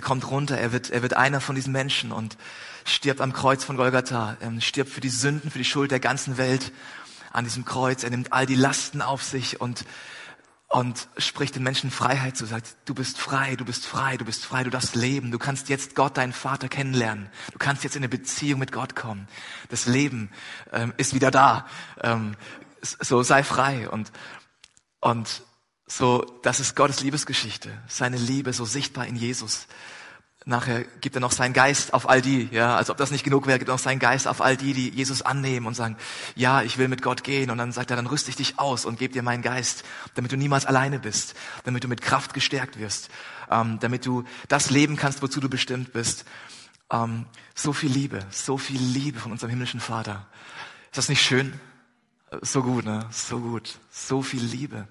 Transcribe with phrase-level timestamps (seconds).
[0.00, 2.38] er kommt runter, er wird, er wird einer von diesen Menschen und
[2.86, 6.38] stirbt am Kreuz von Golgatha, er stirbt für die Sünden, für die Schuld der ganzen
[6.38, 6.72] Welt
[7.34, 8.02] an diesem Kreuz.
[8.02, 9.84] Er nimmt all die Lasten auf sich und
[10.68, 14.44] und spricht den Menschen Freiheit zu, sagt, du bist frei, du bist frei, du bist
[14.44, 18.00] frei, du darfst leben, du kannst jetzt Gott, deinen Vater kennenlernen, du kannst jetzt in
[18.00, 19.28] eine Beziehung mit Gott kommen.
[19.68, 20.30] Das Leben
[20.72, 21.66] ähm, ist wieder da.
[22.02, 22.36] Ähm,
[22.80, 24.10] so sei frei und
[25.00, 25.42] und
[25.90, 29.66] so, das ist Gottes Liebesgeschichte, seine Liebe so sichtbar in Jesus.
[30.44, 33.48] Nachher gibt er noch seinen Geist auf all die, ja, als ob das nicht genug
[33.48, 35.96] wäre, gibt er noch seinen Geist auf all die, die Jesus annehmen und sagen,
[36.36, 37.50] ja, ich will mit Gott gehen.
[37.50, 39.82] Und dann sagt er, dann rüste ich dich aus und gebe dir meinen Geist,
[40.14, 43.10] damit du niemals alleine bist, damit du mit Kraft gestärkt wirst,
[43.50, 46.24] ähm, damit du das leben kannst, wozu du bestimmt bist.
[46.92, 50.28] Ähm, so viel Liebe, so viel Liebe von unserem himmlischen Vater.
[50.84, 51.58] Ist das nicht schön?
[52.42, 53.06] So gut, ne?
[53.10, 53.80] So gut.
[53.90, 54.86] So viel Liebe.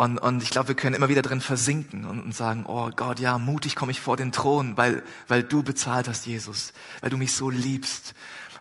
[0.00, 3.20] Und, und ich glaube, wir können immer wieder drin versinken und, und sagen, oh Gott,
[3.20, 7.18] ja, mutig komme ich vor den Thron, weil, weil du bezahlt hast, Jesus, weil du
[7.18, 8.14] mich so liebst,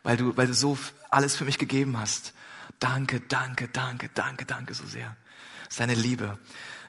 [0.03, 0.77] weil du, weil du so
[1.09, 2.33] alles für mich gegeben hast.
[2.79, 5.15] Danke, danke, danke, danke, danke so sehr.
[5.69, 6.37] Seine Liebe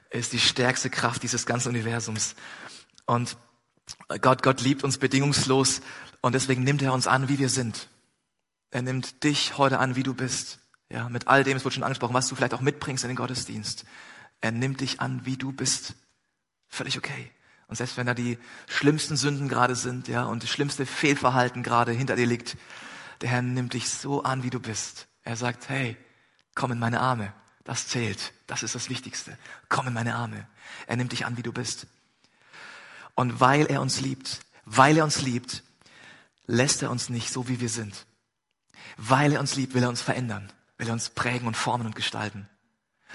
[0.09, 2.35] ist die stärkste Kraft dieses ganzen Universums.
[3.05, 3.37] Und
[4.19, 5.79] Gott, Gott liebt uns bedingungslos
[6.19, 7.87] und deswegen nimmt er uns an, wie wir sind.
[8.69, 10.59] Er nimmt dich heute an, wie du bist.
[10.89, 13.15] Ja, mit all dem, es wurde schon angesprochen, was du vielleicht auch mitbringst in den
[13.15, 13.85] Gottesdienst.
[14.41, 15.93] Er nimmt dich an, wie du bist.
[16.67, 17.31] Völlig okay.
[17.67, 21.91] Und selbst wenn da die schlimmsten Sünden gerade sind, ja, und das schlimmste Fehlverhalten gerade
[21.91, 22.57] hinter dir liegt,
[23.21, 25.07] der Herr nimmt dich so an, wie du bist.
[25.23, 25.95] Er sagt, hey,
[26.55, 27.33] komm in meine Arme.
[27.63, 28.33] Das zählt.
[28.47, 29.37] Das ist das Wichtigste.
[29.69, 30.47] Komm in meine Arme.
[30.87, 31.87] Er nimmt dich an, wie du bist.
[33.15, 35.63] Und weil er uns liebt, weil er uns liebt,
[36.47, 38.05] lässt er uns nicht so, wie wir sind.
[38.97, 41.95] Weil er uns liebt, will er uns verändern, will er uns prägen und formen und
[41.95, 42.49] gestalten.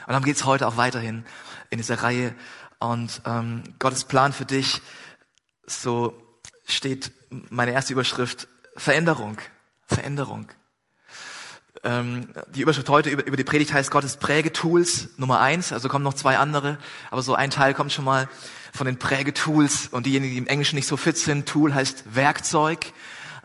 [0.01, 1.25] Und darum geht's heute auch weiterhin
[1.71, 2.35] in dieser Reihe.
[2.79, 4.83] Und ähm, Gottes Plan für dich,
[5.67, 6.15] so
[6.67, 7.13] steht
[7.51, 9.39] meine erste Überschrift, Veränderung.
[9.87, 10.49] Veränderung.
[11.85, 15.73] Ähm, die Überschrift heute über, über die Predigt heißt Gottes Prägetools Nummer eins.
[15.73, 16.79] Also kommen noch zwei andere,
[17.11, 18.29] aber so ein Teil kommt schon mal
[18.73, 19.89] von den Prägetools.
[19.89, 22.93] Und diejenigen, die im Englischen nicht so fit sind, Tool heißt Werkzeug.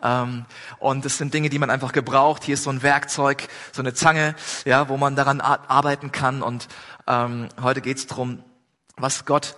[0.04, 0.46] Ähm,
[0.80, 2.44] und das sind Dinge, die man einfach gebraucht.
[2.44, 4.36] Hier ist so ein Werkzeug, so eine Zange,
[4.66, 6.42] ja, wo man daran arbeiten kann.
[6.42, 6.68] Und
[7.08, 8.44] ähm, heute geht's drum,
[8.98, 9.56] was Gott,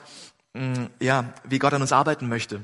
[0.53, 2.61] mh, mm, ja, wie Gott an uns arbeiten möchte.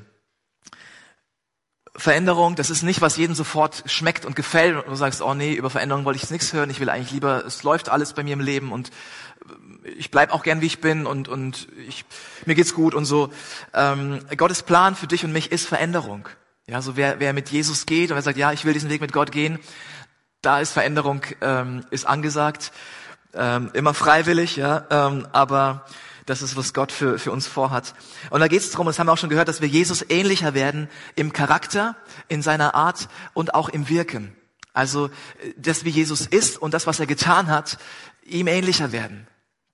[1.96, 5.54] Veränderung, das ist nicht, was jedem sofort schmeckt und gefällt und du sagst, oh nee,
[5.54, 8.34] über Veränderung wollte ich nichts hören, ich will eigentlich lieber, es läuft alles bei mir
[8.34, 8.92] im Leben und
[9.84, 12.06] ich bleib auch gern, wie ich bin und, und ich,
[12.46, 13.30] mir geht's gut und so.
[13.74, 16.30] Ähm, Gottes Plan für dich und mich ist Veränderung.
[16.70, 19.02] Ja, so wer, wer mit Jesus geht und wer sagt, ja, ich will diesen Weg
[19.02, 19.58] mit Gott gehen,
[20.44, 22.72] da ist Veränderung ähm, ist angesagt,
[23.34, 25.88] ähm, immer freiwillig, ja, ähm, aber
[26.28, 27.96] das ist, was Gott für, für uns vorhat.
[28.30, 30.54] Und da geht es darum, das haben wir auch schon gehört, dass wir Jesus ähnlicher
[30.54, 31.96] werden im Charakter,
[32.28, 34.36] in seiner Art und auch im Wirken.
[34.72, 35.10] Also
[35.58, 37.80] das, wie Jesus ist und das, was er getan hat,
[38.26, 39.26] ihm ähnlicher werden.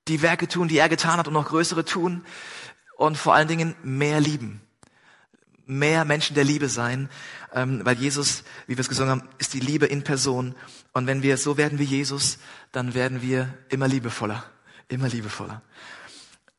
[0.08, 2.24] Die Werke tun, die er getan hat und noch größere tun
[2.96, 4.65] und vor allen Dingen mehr lieben
[5.66, 7.10] mehr Menschen der Liebe sein,
[7.54, 10.56] ähm, weil Jesus, wie wir es gesungen haben, ist die Liebe in Person.
[10.94, 12.38] Und wenn wir so werden wie Jesus,
[12.72, 14.44] dann werden wir immer liebevoller,
[14.88, 15.62] immer liebevoller.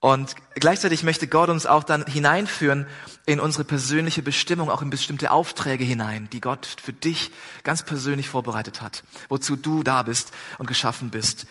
[0.00, 2.86] Und gleichzeitig möchte Gott uns auch dann hineinführen
[3.24, 7.32] in unsere persönliche Bestimmung, auch in bestimmte Aufträge hinein, die Gott für dich
[7.64, 11.46] ganz persönlich vorbereitet hat, wozu du da bist und geschaffen bist.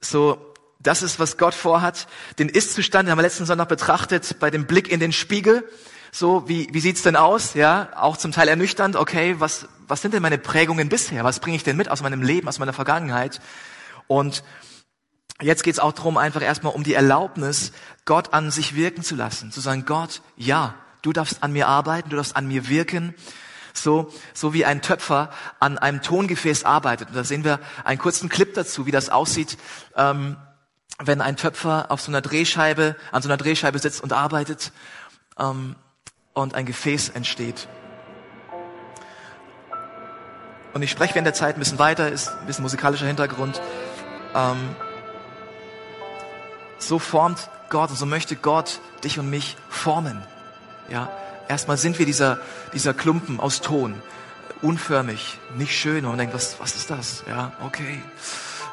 [0.00, 2.06] So, das ist, was Gott vorhat.
[2.38, 5.68] Den Ist-Zustand haben wir letzten Sonntag betrachtet bei dem Blick in den Spiegel.
[6.10, 7.54] So, wie, wie sieht's denn aus?
[7.54, 8.96] Ja, auch zum Teil ernüchternd.
[8.96, 11.24] Okay, was, was sind denn meine Prägungen bisher?
[11.24, 13.40] Was bringe ich denn mit aus meinem Leben, aus meiner Vergangenheit?
[14.06, 14.42] Und
[15.40, 17.72] jetzt geht's auch darum, einfach erstmal um die Erlaubnis,
[18.04, 19.52] Gott an sich wirken zu lassen.
[19.52, 23.14] Zu sagen, Gott, ja, du darfst an mir arbeiten, du darfst an mir wirken.
[23.74, 25.30] So, so wie ein Töpfer
[25.60, 27.08] an einem Tongefäß arbeitet.
[27.08, 29.56] Und da sehen wir einen kurzen Clip dazu, wie das aussieht,
[29.94, 30.36] ähm,
[30.98, 34.72] wenn ein Töpfer auf so einer Drehscheibe, an so einer Drehscheibe sitzt und arbeitet.
[35.38, 35.76] Ähm,
[36.42, 37.68] und ein Gefäß entsteht.
[40.74, 43.60] Und ich spreche während der Zeit ein bisschen weiter, ist ein bisschen musikalischer Hintergrund.
[44.34, 44.76] Ähm,
[46.78, 50.22] so formt Gott und so möchte Gott dich und mich formen.
[50.88, 51.10] Ja,
[51.48, 52.38] erstmal sind wir dieser,
[52.72, 54.00] dieser Klumpen aus Ton,
[54.62, 56.04] unförmig, nicht schön.
[56.04, 57.24] Und man denkt, was, was ist das?
[57.28, 58.00] Ja, okay.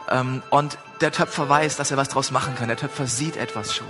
[0.10, 2.68] Ähm, und der Töpfer weiß, dass er was draus machen kann.
[2.68, 3.88] Der Töpfer sieht etwas schon.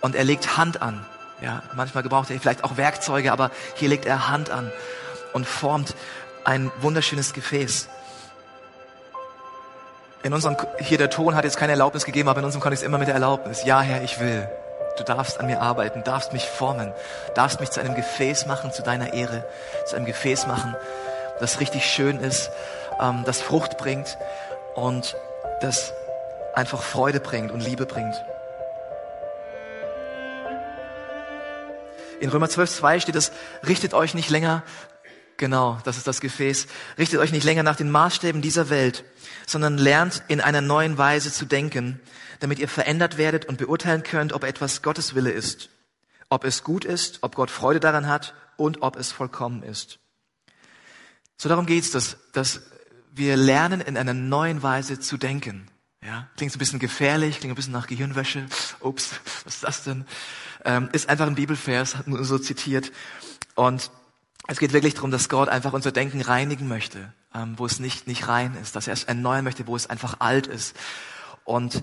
[0.00, 1.04] Und er legt Hand an.
[1.40, 4.72] Ja, manchmal gebraucht er vielleicht auch Werkzeuge, aber hier legt er Hand an
[5.32, 5.94] und formt
[6.44, 7.88] ein wunderschönes Gefäß.
[10.24, 12.98] In unserem, hier der Ton hat jetzt keine Erlaubnis gegeben, aber in unserem Kontext immer
[12.98, 13.64] mit der Erlaubnis.
[13.64, 14.48] Ja, Herr, ich will.
[14.96, 16.92] Du darfst an mir arbeiten, darfst mich formen,
[17.36, 19.44] darfst mich zu einem Gefäß machen, zu deiner Ehre,
[19.86, 20.74] zu einem Gefäß machen,
[21.38, 22.50] das richtig schön ist,
[23.00, 24.18] ähm, das Frucht bringt
[24.74, 25.16] und
[25.60, 25.92] das
[26.54, 28.24] einfach Freude bringt und Liebe bringt.
[32.20, 33.30] In Römer 12, 2 steht es,
[33.66, 34.64] richtet euch nicht länger,
[35.36, 36.66] genau, das ist das Gefäß,
[36.98, 39.04] richtet euch nicht länger nach den Maßstäben dieser Welt,
[39.46, 42.00] sondern lernt in einer neuen Weise zu denken,
[42.40, 45.70] damit ihr verändert werdet und beurteilen könnt, ob etwas Gottes Wille ist,
[46.28, 50.00] ob es gut ist, ob Gott Freude daran hat und ob es vollkommen ist.
[51.36, 52.62] So darum geht's, dass, dass
[53.12, 55.68] wir lernen, in einer neuen Weise zu denken.
[56.04, 58.46] Ja, klingt ein bisschen gefährlich, klingt ein bisschen nach Gehirnwäsche.
[58.80, 59.10] Ups,
[59.44, 60.04] was ist das denn?
[60.68, 62.92] Ähm, ist einfach ein Bibelvers, nur so zitiert.
[63.54, 63.90] Und
[64.48, 68.06] es geht wirklich darum, dass Gott einfach unser Denken reinigen möchte, ähm, wo es nicht,
[68.06, 70.76] nicht rein ist, dass er es erneuern möchte, wo es einfach alt ist.
[71.44, 71.82] Und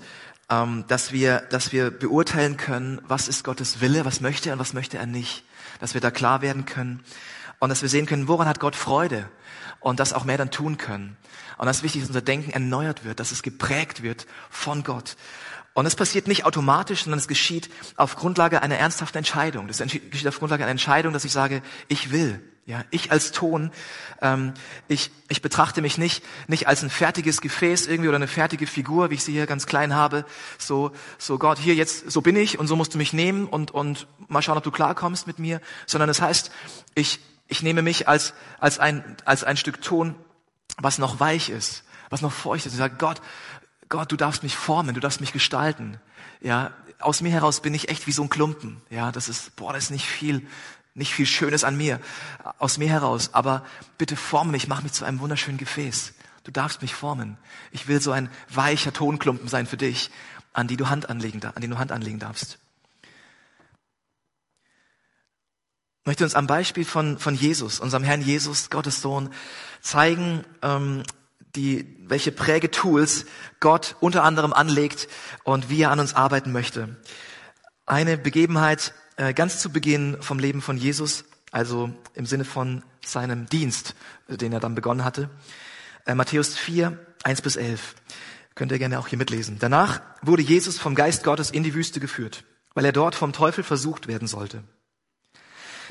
[0.51, 4.59] ähm, dass wir, dass wir beurteilen können, was ist Gottes Wille, was möchte er und
[4.59, 5.43] was möchte er nicht.
[5.79, 7.03] Dass wir da klar werden können
[7.57, 9.27] und dass wir sehen können, woran hat Gott Freude
[9.79, 11.17] und das auch mehr dann tun können.
[11.57, 15.15] Und das ist wichtig, dass unser Denken erneuert wird, dass es geprägt wird von Gott.
[15.75, 19.68] Und es passiert nicht automatisch, sondern es geschieht auf Grundlage einer ernsthaften Entscheidung.
[19.68, 22.42] Das geschieht auf Grundlage einer Entscheidung, dass ich sage, ich will.
[22.66, 23.72] Ja, ich als Ton,
[24.22, 24.54] ähm,
[24.88, 29.10] ich, ich betrachte mich nicht, nicht als ein fertiges Gefäß irgendwie oder eine fertige Figur,
[29.10, 30.25] wie ich sie hier ganz klein habe.
[30.57, 33.69] So, so Gott, hier jetzt, so bin ich und so musst du mich nehmen und,
[33.69, 35.60] und mal schauen, ob du klarkommst mit mir.
[35.86, 36.51] Sondern es das heißt,
[36.95, 40.16] ich, ich nehme mich als, als, ein, als ein Stück Ton,
[40.78, 42.71] was noch weich ist, was noch feucht ist.
[42.71, 43.21] Ich sage, Gott,
[43.95, 46.01] Gott, du darfst mich formen, du darfst mich gestalten.
[46.42, 48.81] Ja, aus mir heraus bin ich echt wie so ein Klumpen.
[48.89, 50.45] Ja, das ist, boah, das ist nicht viel,
[50.95, 52.01] nicht viel Schönes an mir,
[52.59, 53.30] aus mir heraus.
[53.31, 53.65] Aber
[53.97, 56.13] bitte forme mich, mach mich zu einem wunderschönen Gefäß.
[56.44, 57.38] Du darfst mich formen.
[57.71, 60.12] Ich will so ein weicher Tonklumpen sein für dich,
[60.51, 62.59] an die du Hand anlegen, an den du Hand anlegen darfst.
[66.01, 69.30] Ich möchte uns am Beispiel von, von Jesus, unserem Herrn Jesus, Gottes Sohn,
[69.80, 71.03] zeigen, ähm,
[71.56, 73.25] die, welche Prägetools
[73.60, 75.07] Gott unter anderem anlegt
[75.44, 76.98] und wie er an uns arbeiten möchte.
[77.86, 83.48] Eine Begebenheit äh, ganz zu Beginn vom Leben von Jesus, also im Sinne von seinem
[83.48, 83.96] Dienst,
[84.28, 85.30] den er dann begonnen hatte.
[86.06, 87.96] Äh, Matthäus 4, 1 bis 11.
[88.56, 89.57] Könnt ihr gerne auch hier mitlesen.
[89.60, 92.44] Danach wurde Jesus vom Geist Gottes in die Wüste geführt,
[92.74, 94.63] weil er dort vom Teufel versucht werden sollte.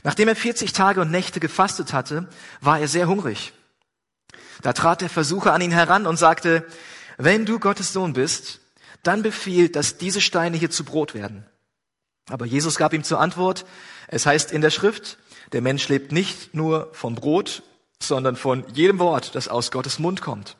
[0.02, 2.28] Nachdem er 40 Tage und Nächte gefastet hatte,
[2.60, 3.52] war er sehr hungrig.
[4.64, 6.64] Da trat der Versucher an ihn heran und sagte,
[7.18, 8.60] wenn du Gottes Sohn bist,
[9.02, 11.44] dann befiehl, dass diese Steine hier zu Brot werden.
[12.30, 13.66] Aber Jesus gab ihm zur Antwort,
[14.08, 15.18] es heißt in der Schrift,
[15.52, 17.62] der Mensch lebt nicht nur vom Brot,
[18.02, 20.56] sondern von jedem Wort, das aus Gottes Mund kommt.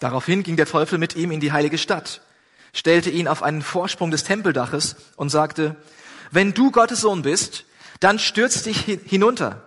[0.00, 2.22] Daraufhin ging der Teufel mit ihm in die heilige Stadt,
[2.72, 5.76] stellte ihn auf einen Vorsprung des Tempeldaches und sagte,
[6.32, 7.66] wenn du Gottes Sohn bist,
[8.00, 9.62] dann stürz dich hinunter.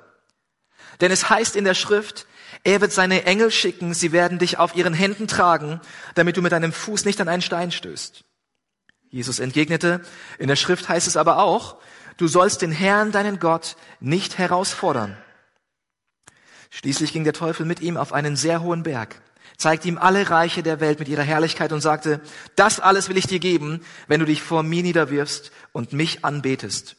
[1.00, 2.28] Denn es heißt in der Schrift,
[2.64, 5.82] er wird seine Engel schicken, sie werden dich auf ihren Händen tragen,
[6.14, 8.24] damit du mit deinem Fuß nicht an einen Stein stößt.
[9.10, 10.02] Jesus entgegnete,
[10.38, 11.78] in der Schrift heißt es aber auch,
[12.18, 15.18] du sollst den Herrn, deinen Gott, nicht herausfordern.
[16.70, 19.22] Schließlich ging der Teufel mit ihm auf einen sehr hohen Berg,
[19.58, 22.22] zeigte ihm alle Reiche der Welt mit ihrer Herrlichkeit und sagte,
[22.56, 26.96] das alles will ich dir geben, wenn du dich vor mir niederwirfst und mich anbetest.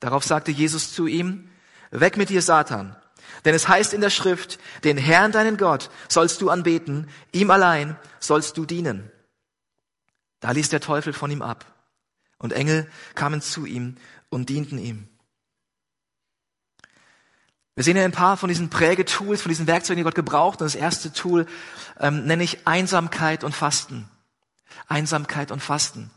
[0.00, 1.50] Darauf sagte Jesus zu ihm,
[1.90, 2.94] weg mit dir, Satan,
[3.44, 7.96] denn es heißt in der Schrift, den Herrn, deinen Gott, sollst du anbeten, ihm allein
[8.20, 9.10] sollst du dienen.
[10.40, 11.64] Da ließ der Teufel von ihm ab.
[12.38, 13.96] Und Engel kamen zu ihm
[14.30, 15.08] und dienten ihm.
[17.74, 20.60] Wir sehen ja ein paar von diesen Prägetools, von diesen Werkzeugen, die Gott gebraucht.
[20.60, 21.46] Und das erste Tool
[22.00, 24.08] ähm, nenne ich Einsamkeit und Fasten.
[24.88, 26.10] Einsamkeit und Fasten.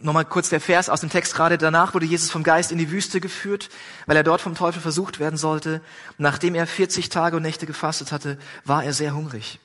[0.00, 1.58] Nochmal kurz der Vers aus dem Text gerade.
[1.58, 3.68] Danach wurde Jesus vom Geist in die Wüste geführt,
[4.06, 5.80] weil er dort vom Teufel versucht werden sollte.
[6.18, 9.60] Nachdem er 40 Tage und Nächte gefastet hatte, war er sehr hungrig.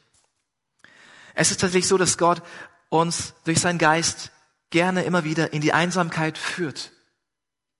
[1.35, 2.41] Es ist tatsächlich so, dass Gott
[2.89, 4.31] uns durch seinen Geist
[4.71, 6.91] gerne immer wieder in die Einsamkeit führt.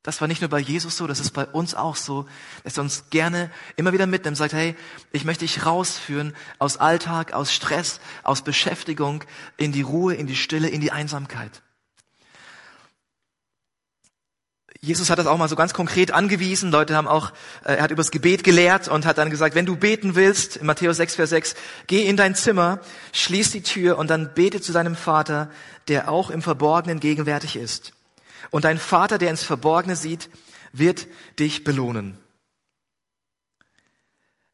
[0.01, 2.25] Das war nicht nur bei Jesus so, das ist bei uns auch so,
[2.63, 4.75] dass er uns gerne immer wieder mitnimmt, sagt, hey,
[5.11, 9.25] ich möchte dich rausführen aus Alltag, aus Stress, aus Beschäftigung,
[9.57, 11.61] in die Ruhe, in die Stille, in die Einsamkeit.
[14.81, 16.71] Jesus hat das auch mal so ganz konkret angewiesen.
[16.71, 17.31] Leute haben auch,
[17.65, 20.65] äh, er hat übers Gebet gelehrt und hat dann gesagt, wenn du beten willst, in
[20.65, 21.55] Matthäus 6, Vers 6,
[21.87, 22.79] geh in dein Zimmer,
[23.11, 25.49] schließ die Tür und dann bete zu deinem Vater,
[25.89, 27.91] der auch im Verborgenen gegenwärtig ist.
[28.51, 30.29] Und dein Vater, der ins Verborgene sieht,
[30.71, 31.07] wird
[31.39, 32.17] dich belohnen.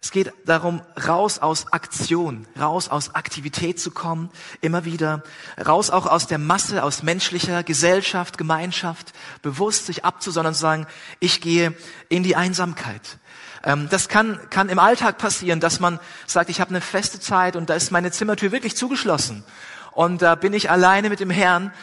[0.05, 4.29] Es geht darum, raus aus Aktion, raus aus Aktivität zu kommen,
[4.61, 5.23] immer wieder,
[5.65, 10.85] raus auch aus der Masse, aus menschlicher Gesellschaft, Gemeinschaft, bewusst sich abzusondern und sagen,
[11.19, 11.73] ich gehe
[12.07, 13.17] in die Einsamkeit.
[13.63, 17.55] Ähm, das kann, kann im Alltag passieren, dass man sagt, ich habe eine feste Zeit
[17.55, 19.43] und da ist meine Zimmertür wirklich zugeschlossen
[19.91, 21.73] und da bin ich alleine mit dem Herrn.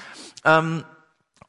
[0.44, 0.84] Ähm,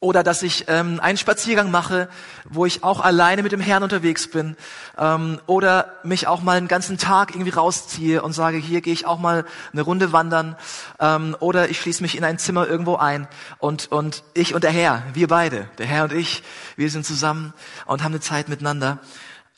[0.03, 2.10] oder dass ich ähm, einen Spaziergang mache,
[2.43, 4.57] wo ich auch alleine mit dem Herrn unterwegs bin,
[4.98, 9.05] ähm, oder mich auch mal einen ganzen Tag irgendwie rausziehe und sage, hier gehe ich
[9.05, 10.57] auch mal eine Runde wandern,
[11.00, 13.29] ähm, oder ich schließe mich in ein Zimmer irgendwo ein
[13.60, 16.43] und und ich und der Herr, wir beide, der Herr und ich,
[16.75, 17.53] wir sind zusammen
[17.86, 19.00] und haben eine Zeit miteinander.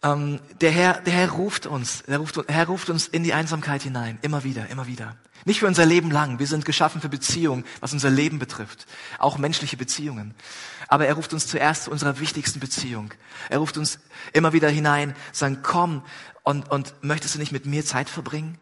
[0.06, 3.34] Ähm, der Herr, der Herr ruft uns, der, ruft, der Herr ruft uns in die
[3.34, 5.16] Einsamkeit hinein, immer wieder, immer wieder.
[5.46, 6.38] Nicht für unser Leben lang.
[6.38, 8.86] Wir sind geschaffen für Beziehungen, was unser Leben betrifft.
[9.18, 10.36] Auch menschliche Beziehungen.
[10.88, 13.14] Aber er ruft uns zuerst zu unserer wichtigsten Beziehung.
[13.50, 14.00] Er ruft uns
[14.32, 16.04] immer wieder hinein, sagen, komm,
[16.44, 18.60] und, und möchtest du nicht mit mir Zeit verbringen?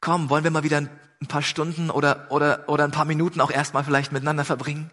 [0.00, 3.50] Komm, wollen wir mal wieder ein paar Stunden oder, oder, oder ein paar Minuten auch
[3.50, 4.90] erstmal vielleicht miteinander verbringen?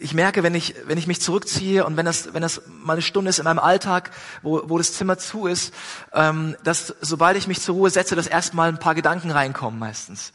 [0.00, 3.02] Ich merke, wenn ich, wenn ich mich zurückziehe und wenn das, wenn das mal eine
[3.02, 4.10] Stunde ist in meinem Alltag,
[4.42, 5.74] wo, wo das Zimmer zu ist,
[6.12, 10.32] ähm, dass sobald ich mich zur Ruhe setze, dass erstmal ein paar Gedanken reinkommen meistens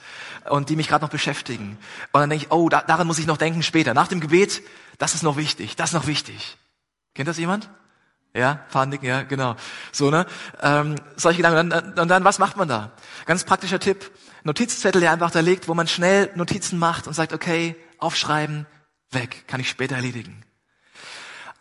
[0.50, 1.78] und die mich gerade noch beschäftigen.
[2.12, 3.94] Und dann denke ich, oh, da, daran muss ich noch denken später.
[3.94, 4.62] Nach dem Gebet,
[4.98, 6.58] das ist noch wichtig, das ist noch wichtig.
[7.14, 7.70] Kennt das jemand?
[8.34, 9.56] Ja, Panik, ja, genau.
[9.94, 10.26] So, ne?
[10.62, 11.60] Ähm, solche Gedanken.
[11.60, 12.92] Und dann, und dann, was macht man da?
[13.26, 14.12] Ganz praktischer Tipp.
[14.44, 18.68] Notizzettel, der einfach da liegt, wo man schnell Notizen macht und sagt, okay, aufschreiben,
[19.16, 20.44] weg, kann ich später erledigen.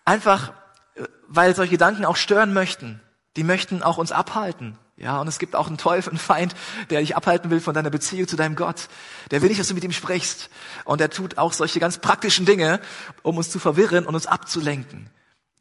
[0.04, 0.52] Einfach,
[0.96, 3.00] äh, weil solche Gedanken auch stören möchten.
[3.36, 4.78] Die möchten auch uns abhalten.
[4.96, 6.54] Ja, und es gibt auch einen Teufel, einen Feind,
[6.90, 8.88] der dich abhalten will von deiner Beziehung zu deinem Gott.
[9.32, 10.50] Der will nicht, dass du mit ihm sprichst.
[10.84, 12.80] Und er tut auch solche ganz praktischen Dinge,
[13.22, 15.10] um uns zu verwirren und uns abzulenken.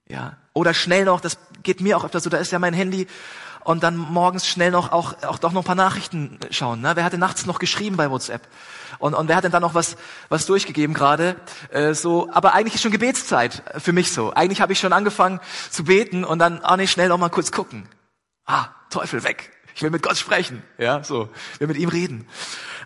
[0.08, 0.38] Ja.
[0.54, 3.08] Oder schnell noch, das geht mir auch öfter so, da ist ja mein Handy
[3.64, 6.82] und dann morgens schnell noch auch, auch doch noch ein paar Nachrichten schauen.
[6.82, 6.92] Ne?
[6.96, 8.48] Wer hatte nachts noch geschrieben bei WhatsApp?
[9.00, 9.98] Und, und wer hat denn da noch was,
[10.30, 11.36] was durchgegeben gerade?
[11.72, 14.34] Äh, so, aber eigentlich ist schon Gebetszeit für mich so.
[14.34, 15.40] Eigentlich habe ich schon angefangen
[15.70, 17.88] zu beten und dann, ah nee, schnell noch mal kurz gucken.
[18.46, 19.52] Ah, Teufel weg.
[19.76, 20.64] Ich will mit Gott sprechen.
[20.78, 21.30] Ja, so.
[21.54, 22.28] Ich will mit ihm reden.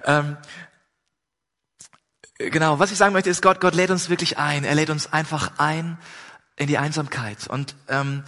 [0.05, 0.37] Ähm,
[2.37, 4.63] genau, was ich sagen möchte ist, Gott, Gott lädt uns wirklich ein.
[4.63, 5.97] Er lädt uns einfach ein
[6.55, 7.47] in die Einsamkeit.
[7.47, 8.23] Und ähm,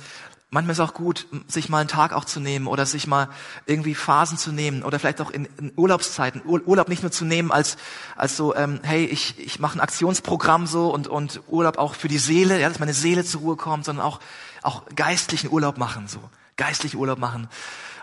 [0.51, 3.29] Manchmal ist auch gut, sich mal einen Tag auch zu nehmen oder sich mal
[3.67, 7.51] irgendwie Phasen zu nehmen oder vielleicht auch in, in Urlaubszeiten Urlaub nicht nur zu nehmen
[7.51, 7.77] als
[8.15, 12.07] als so ähm, hey ich ich mache ein Aktionsprogramm so und und Urlaub auch für
[12.07, 14.19] die Seele ja dass meine Seele zur Ruhe kommt sondern auch
[14.63, 16.19] auch geistlichen Urlaub machen so.
[16.57, 17.47] Geistlichen Urlaub machen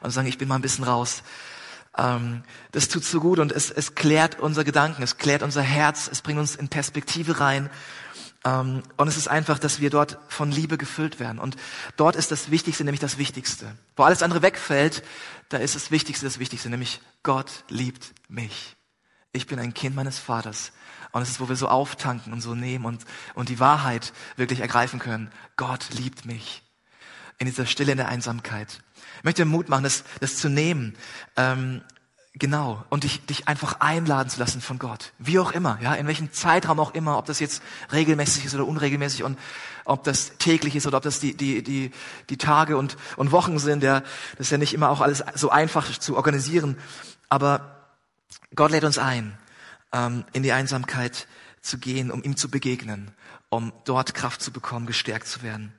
[0.03, 1.25] und sagen ich bin mal ein bisschen raus.
[1.99, 6.09] Ähm, das tut so gut und es es klärt unser Gedanken es klärt unser Herz
[6.13, 7.71] es bringt uns in Perspektive rein
[8.47, 11.41] und es ist einfach, dass wir dort von Liebe gefüllt werden.
[11.41, 11.57] Und
[11.97, 13.77] dort ist das Wichtigste, nämlich das Wichtigste.
[13.97, 15.03] Wo alles andere wegfällt,
[15.49, 18.77] da ist das Wichtigste das Wichtigste, nämlich Gott liebt mich.
[19.33, 20.71] Ich bin ein Kind meines Vaters.
[21.11, 24.61] Und es ist, wo wir so auftanken und so nehmen und, und die Wahrheit wirklich
[24.61, 25.33] ergreifen können.
[25.57, 26.63] Gott liebt mich.
[27.39, 28.81] In dieser Stille, in der Einsamkeit.
[29.19, 30.97] Ich möchte Mut machen, das, das zu nehmen.
[31.37, 31.83] Ähm,
[32.39, 32.85] Genau.
[32.91, 35.13] Und dich, dich einfach einladen zu lassen von Gott.
[35.19, 37.63] Wie auch immer, ja, in welchem Zeitraum auch immer, ob das jetzt
[37.93, 39.39] regelmäßig ist oder unregelmäßig und
[39.87, 41.93] ob das täglich ist oder ob das die, die, die,
[42.29, 44.01] die Tage und, und Wochen sind, ja,
[44.33, 46.77] das ist ja nicht immer auch alles so einfach zu organisieren.
[47.31, 47.89] Aber
[48.55, 49.39] Gott lädt uns ein,
[49.93, 51.29] ähm, in die Einsamkeit
[51.63, 53.13] zu gehen, um ihm zu begegnen,
[53.49, 55.73] um dort Kraft zu bekommen, gestärkt zu werden.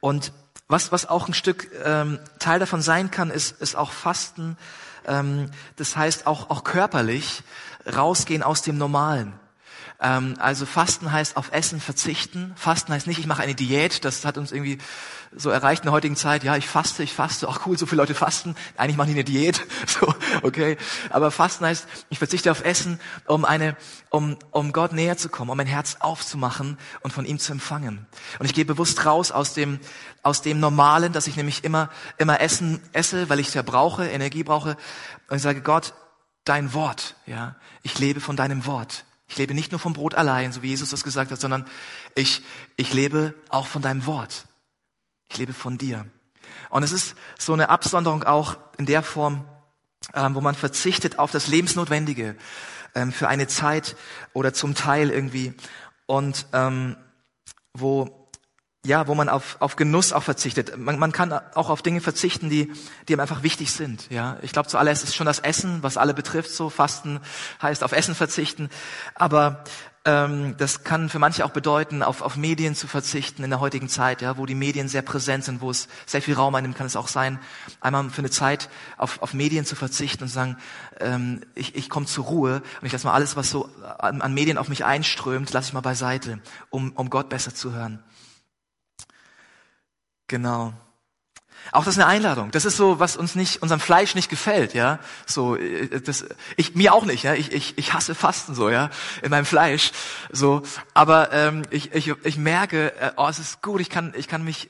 [0.00, 0.32] Und
[0.66, 4.58] was, was auch ein Stück ähm, Teil davon sein kann, ist, ist auch Fasten,
[5.76, 7.42] das heißt auch, auch körperlich
[7.86, 9.32] rausgehen aus dem Normalen.
[10.00, 12.52] Ähm, also Fasten heißt auf Essen verzichten.
[12.56, 14.04] Fasten heißt nicht, ich mache eine Diät.
[14.04, 14.78] Das hat uns irgendwie
[15.34, 16.44] so erreicht in der heutigen Zeit.
[16.44, 17.48] Ja, ich faste, ich faste.
[17.48, 18.56] Ach cool, so viele Leute fasten.
[18.76, 19.66] Eigentlich machen die eine Diät.
[19.86, 20.12] So,
[20.42, 20.76] okay.
[21.10, 23.76] Aber Fasten heißt, ich verzichte auf Essen, um eine,
[24.10, 28.06] um, um Gott näher zu kommen, um mein Herz aufzumachen und von ihm zu empfangen.
[28.38, 29.78] Und ich gehe bewusst raus aus dem,
[30.22, 31.88] aus dem Normalen, dass ich nämlich immer,
[32.18, 34.76] immer Essen esse, weil ich es ja brauche, Energie brauche.
[35.28, 35.94] Und ich sage, Gott,
[36.44, 37.56] dein Wort, ja.
[37.82, 39.04] Ich lebe von deinem Wort.
[39.28, 41.66] Ich lebe nicht nur vom Brot allein, so wie Jesus das gesagt hat, sondern
[42.14, 42.42] ich,
[42.76, 44.46] ich lebe auch von deinem Wort.
[45.28, 46.06] Ich lebe von dir.
[46.70, 49.44] Und es ist so eine Absonderung auch in der Form,
[50.14, 52.36] ähm, wo man verzichtet auf das Lebensnotwendige
[52.94, 53.96] ähm, für eine Zeit
[54.32, 55.54] oder zum Teil irgendwie
[56.06, 56.96] und ähm,
[57.74, 58.15] wo
[58.86, 60.78] ja, wo man auf, auf Genuss auch verzichtet.
[60.78, 62.72] Man, man kann auch auf Dinge verzichten, die,
[63.08, 64.08] die einem einfach wichtig sind.
[64.10, 66.50] Ja, ich glaube zuallererst ist schon das Essen, was alle betrifft.
[66.50, 67.20] So Fasten
[67.60, 68.70] heißt auf Essen verzichten,
[69.14, 69.64] aber
[70.06, 73.88] ähm, das kann für manche auch bedeuten, auf, auf Medien zu verzichten in der heutigen
[73.88, 76.86] Zeit, ja, wo die Medien sehr präsent sind, wo es sehr viel Raum einnimmt, kann
[76.86, 77.40] es auch sein,
[77.80, 80.56] einmal für eine Zeit auf, auf Medien zu verzichten und sagen,
[81.00, 84.32] ähm, ich, ich komme zur Ruhe und ich lasse mal alles, was so an, an
[84.32, 86.38] Medien auf mich einströmt, lasse ich mal beiseite,
[86.70, 88.00] um, um Gott besser zu hören.
[90.28, 90.72] Genau.
[91.72, 92.50] Auch das ist eine Einladung.
[92.52, 94.98] Das ist so, was uns nicht, unserem Fleisch nicht gefällt, ja.
[95.26, 96.24] So, äh, das,
[96.56, 97.34] ich, mir auch nicht, ja.
[97.34, 98.90] Ich, ich, ich hasse Fasten so, ja,
[99.22, 99.92] in meinem Fleisch,
[100.30, 100.62] so.
[100.94, 103.80] Aber ähm, ich, ich, ich merke, äh, oh, es ist gut.
[103.80, 104.68] Ich kann, ich kann mich,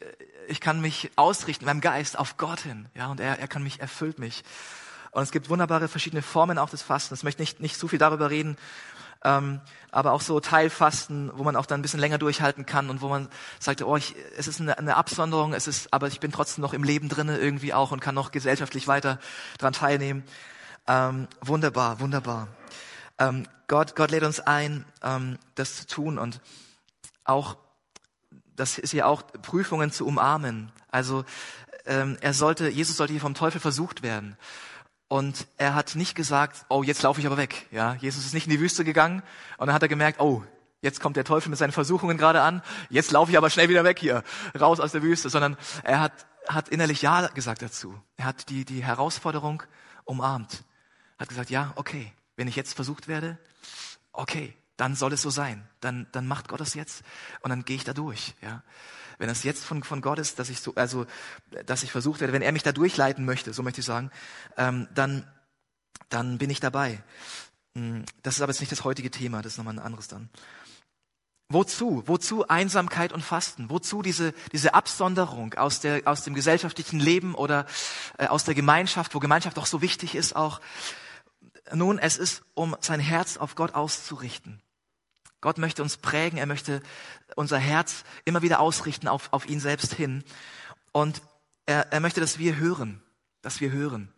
[0.49, 3.09] ich kann mich ausrichten, in meinem Geist auf Gott hin, ja.
[3.09, 4.43] Und er, er kann mich, erfüllt mich.
[5.11, 7.21] Und es gibt wunderbare verschiedene Formen auch des Fastens.
[7.21, 8.57] Ich möchte nicht, nicht so viel darüber reden,
[9.27, 13.01] ähm, aber auch so Teilfasten, wo man auch dann ein bisschen länger durchhalten kann und
[13.01, 13.29] wo man
[13.59, 16.73] sagt, oh, ich, es ist eine, eine Absonderung, es ist, aber ich bin trotzdem noch
[16.73, 19.19] im Leben drinne irgendwie auch und kann noch gesellschaftlich weiter
[19.59, 20.23] dran teilnehmen.
[20.87, 22.47] Ähm, wunderbar, wunderbar.
[23.19, 26.41] Ähm, Gott, Gott lädt uns ein, ähm, das zu tun und
[27.25, 27.57] auch,
[28.55, 30.71] das ist ja auch Prüfungen zu umarmen.
[30.89, 31.25] Also
[31.85, 34.37] ähm, er sollte, Jesus sollte hier vom Teufel versucht werden.
[35.09, 37.67] Und er hat nicht gesagt, oh, jetzt laufe ich aber weg.
[37.71, 39.23] Ja, Jesus ist nicht in die Wüste gegangen
[39.57, 40.43] und dann hat er gemerkt, oh,
[40.83, 43.85] jetzt kommt der Teufel mit seinen Versuchungen gerade an, jetzt laufe ich aber schnell wieder
[43.85, 44.25] weg hier,
[44.59, 47.95] raus aus der Wüste, sondern er hat, hat innerlich Ja gesagt dazu.
[48.17, 49.63] Er hat die, die Herausforderung
[50.05, 50.65] umarmt.
[51.19, 53.39] Hat gesagt, ja, okay, wenn ich jetzt versucht werde,
[54.13, 55.67] okay, dann soll es so sein.
[55.81, 57.03] Dann, dann macht Gott es jetzt
[57.41, 58.35] und dann gehe ich da durch.
[58.43, 58.63] Ja
[59.19, 61.07] wenn das jetzt von, von Gott ist, dass ich so, also,
[61.67, 64.11] dass ich versucht werde, wenn er mich da durchleiten möchte, so möchte ich sagen,
[64.57, 65.27] ähm, dann,
[66.09, 67.03] dann bin ich dabei.
[67.75, 70.29] Hm, das ist aber jetzt nicht das heutige Thema, das ist nochmal ein anderes dann.
[71.49, 72.03] Wozu?
[72.07, 73.71] Wozu Einsamkeit und Fasten?
[73.71, 77.67] Wozu diese, diese Absonderung aus, der, aus dem gesellschaftlichen Leben oder
[78.19, 80.61] äh, aus der Gemeinschaft, wo Gemeinschaft auch so wichtig ist auch?
[81.73, 84.61] Nun, es ist, um sein Herz auf Gott auszurichten.
[85.47, 86.83] Gott möchte uns prägen, er möchte
[87.37, 90.25] unser Herz immer wieder ausrichten auf, auf ihn selbst hin.
[90.91, 91.23] Und
[91.67, 93.01] er, er möchte, dass wir hören,
[93.43, 94.13] dass wir hören.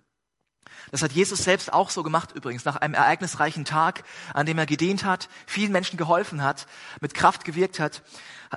[0.90, 2.64] Das hat Jesus selbst auch so gemacht übrigens.
[2.64, 6.66] Nach einem ereignisreichen Tag, an dem er gedient hat, vielen Menschen geholfen hat,
[7.02, 8.00] mit Kraft gewirkt hat,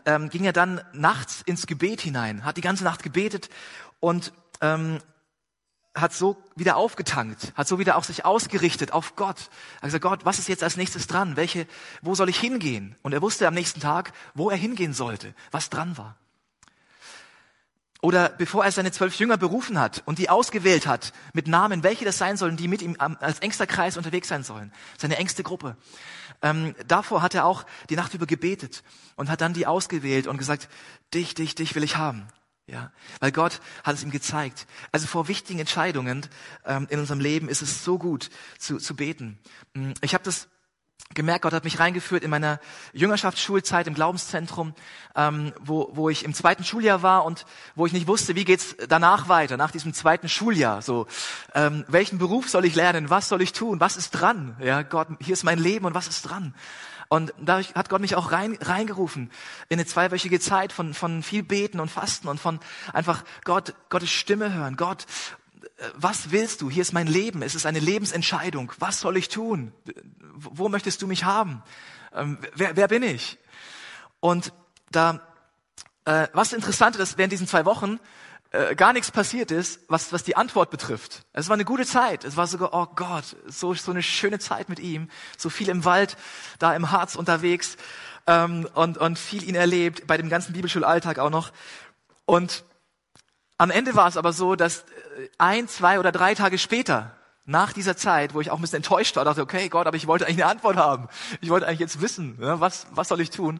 [0.06, 3.50] ähm, ging er dann nachts ins Gebet hinein, hat die ganze Nacht gebetet
[4.00, 5.00] und ähm,
[5.94, 9.50] hat so wieder aufgetankt, hat so wieder auch sich ausgerichtet auf Gott.
[9.76, 11.36] Er hat gesagt, Gott, was ist jetzt als nächstes dran?
[11.36, 11.68] Welche,
[12.02, 12.96] wo soll ich hingehen?
[13.02, 16.16] Und er wusste am nächsten Tag, wo er hingehen sollte, was dran war.
[18.02, 22.04] Oder bevor er seine zwölf Jünger berufen hat und die ausgewählt hat mit Namen, welche
[22.04, 25.78] das sein sollen, die mit ihm als engster Kreis unterwegs sein sollen, seine engste Gruppe.
[26.42, 28.82] Ähm, davor hat er auch die Nacht über gebetet
[29.16, 30.68] und hat dann die ausgewählt und gesagt,
[31.14, 32.28] dich, dich, dich will ich haben.
[32.72, 34.66] Ja, weil Gott hat es ihm gezeigt.
[34.94, 36.26] Also vor wichtigen Entscheidungen
[36.66, 38.30] ähm, in unserem Leben ist es so gut
[38.60, 39.38] zu, zu beten.
[39.74, 40.48] Mm, ich habe das
[41.14, 42.62] gemerkt, Gott hat mich reingeführt in meiner
[42.94, 44.74] Jüngerschaftsschulzeit im Glaubenszentrum,
[45.18, 48.78] ähm, wo, wo ich im zweiten Schuljahr war und wo ich nicht wusste, wie geht's
[48.88, 50.82] danach weiter, nach diesem zweiten Schuljahr.
[50.82, 51.08] So,
[51.54, 53.10] ähm, welchen Beruf soll ich lernen?
[53.10, 53.82] Was soll ich tun?
[53.82, 54.56] Was ist dran?
[54.62, 56.56] Ja, Gott, hier ist mein Leben und was ist dran?
[57.12, 59.32] Und dadurch hat Gott mich auch rein, reingerufen
[59.68, 62.62] in eine zweiwöchige Zeit von, von viel Beten und Fasten und von
[62.94, 64.78] einfach Gott, Gottes Stimme hören.
[64.78, 65.06] Gott,
[65.94, 66.70] was willst du?
[66.70, 67.42] Hier ist mein Leben.
[67.42, 68.72] Es ist eine Lebensentscheidung.
[68.80, 69.74] Was soll ich tun?
[70.36, 71.62] Wo möchtest du mich haben?
[72.14, 73.38] Ähm, wer, wer bin ich?
[74.22, 74.54] Und
[74.90, 75.20] da,
[76.06, 78.00] äh, was interessant ist, während diesen zwei Wochen
[78.52, 81.24] äh, gar nichts passiert ist, was, was die Antwort betrifft.
[81.32, 82.26] Es war eine gute Zeit.
[82.26, 85.10] Es war sogar, oh Gott, so, so eine schöne Zeit mit ihm.
[85.38, 86.18] So viel im Wald,
[86.60, 87.78] da im Harz unterwegs
[88.28, 91.52] ähm, und, und viel ihn erlebt, bei dem ganzen Bibelschulalltag auch noch.
[92.26, 92.66] Und
[93.58, 97.74] am Ende war es aber so, dass äh, ein, zwei oder drei Tage später, nach
[97.74, 100.26] dieser Zeit, wo ich auch ein bisschen enttäuscht war, dachte, okay, Gott, aber ich wollte
[100.26, 101.08] eigentlich eine Antwort haben.
[101.42, 103.60] Ich wollte eigentlich jetzt wissen, ja, was, was soll ich tun?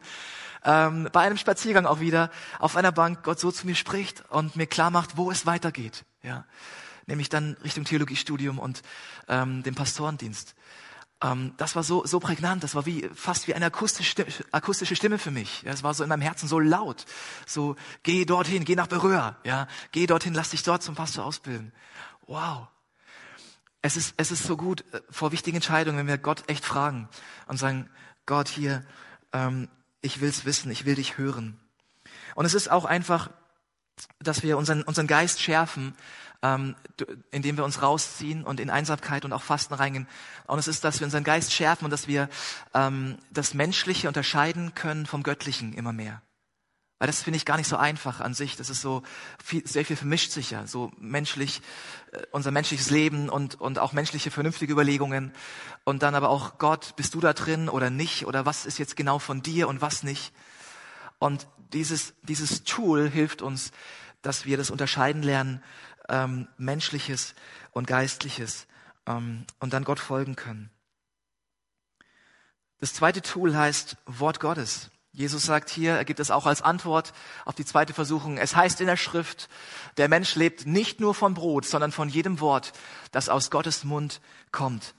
[0.64, 4.56] Ähm, bei einem Spaziergang auch wieder auf einer Bank Gott so zu mir spricht und
[4.56, 6.04] mir klar macht, wo es weitergeht.
[6.22, 6.44] Ja,
[7.06, 8.82] nämlich dann Richtung Theologiestudium und
[9.28, 10.54] ähm, dem Pastorendienst.
[11.22, 12.62] Ähm, das war so so prägnant.
[12.62, 15.62] Das war wie fast wie eine akustische Stimme, akustische Stimme für mich.
[15.62, 17.06] Ja, es war so in meinem Herzen so laut.
[17.46, 19.36] So geh dorthin, geh nach Berührer.
[19.44, 21.72] Ja, geh dorthin, lass dich dort zum Pastor ausbilden.
[22.26, 22.68] Wow.
[23.84, 27.08] Es ist, es ist so gut äh, vor wichtigen Entscheidungen, wenn wir Gott echt fragen
[27.48, 27.90] und sagen,
[28.26, 28.84] Gott hier,
[29.32, 29.68] ähm,
[30.02, 31.58] ich will's wissen, ich will dich hören.
[32.34, 33.30] Und es ist auch einfach,
[34.18, 35.94] dass wir unseren, unseren Geist schärfen,
[36.42, 36.74] ähm,
[37.30, 40.08] indem wir uns rausziehen und in Einsamkeit und auch Fasten reingehen.
[40.46, 42.28] Und es ist, dass wir unseren Geist schärfen und dass wir
[42.74, 46.20] ähm, das Menschliche unterscheiden können vom Göttlichen immer mehr.
[47.02, 48.54] Weil das finde ich gar nicht so einfach an sich.
[48.54, 49.02] Das ist so
[49.42, 50.68] viel, sehr viel vermischt sich ja.
[50.68, 51.60] So menschlich,
[52.12, 55.32] äh, unser menschliches Leben und, und auch menschliche vernünftige Überlegungen.
[55.82, 58.24] Und dann aber auch Gott, bist du da drin oder nicht?
[58.26, 60.32] Oder was ist jetzt genau von dir und was nicht?
[61.18, 63.72] Und dieses, dieses Tool hilft uns,
[64.20, 65.60] dass wir das unterscheiden lernen,
[66.08, 67.34] ähm, menschliches
[67.72, 68.68] und geistliches,
[69.06, 70.70] ähm, und dann Gott folgen können.
[72.78, 74.92] Das zweite Tool heißt Wort Gottes.
[75.14, 77.12] Jesus sagt hier, er gibt es auch als Antwort
[77.44, 78.38] auf die zweite Versuchung.
[78.38, 79.50] Es heißt in der Schrift,
[79.98, 82.72] der Mensch lebt nicht nur von Brot, sondern von jedem Wort,
[83.10, 84.22] das aus Gottes Mund
[84.52, 84.94] kommt.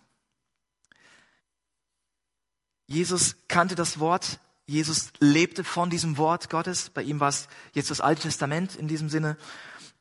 [2.85, 6.91] Jesus kannte das Wort, Jesus lebte von diesem Wort Gottes.
[6.91, 9.35] Bei ihm war es jetzt das Alte Testament in diesem Sinne.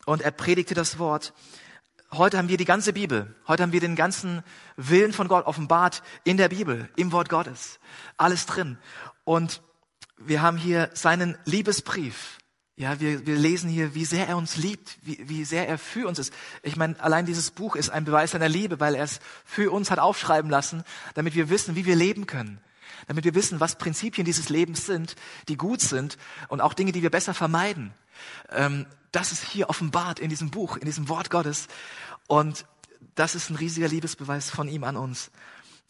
[0.05, 1.33] Und er predigte das Wort.
[2.13, 3.35] Heute haben wir die ganze Bibel.
[3.49, 4.43] Heute haben wir den ganzen
[4.77, 7.81] Willen von Gott offenbart in der Bibel, im Wort Gottes.
[8.19, 8.79] Alles drin.
[9.25, 9.63] Und
[10.27, 12.39] wir haben hier seinen Liebesbrief.
[12.75, 16.09] Ja, wir, wir lesen hier, wie sehr er uns liebt, wie, wie sehr er für
[16.09, 16.33] uns ist.
[16.63, 19.91] Ich meine, allein dieses Buch ist ein Beweis seiner Liebe, weil er es für uns
[19.91, 20.83] hat aufschreiben lassen,
[21.15, 22.61] damit wir wissen, wie wir leben können.
[23.09, 25.17] Damit wir wissen, was Prinzipien dieses Lebens sind,
[25.49, 26.17] die gut sind
[26.49, 27.93] und auch Dinge, die wir besser vermeiden.
[28.51, 31.69] Ähm, das ist hier offenbart in diesem Buch, in diesem Wort Gottes.
[32.27, 32.65] Und
[33.15, 35.31] das ist ein riesiger Liebesbeweis von ihm an uns.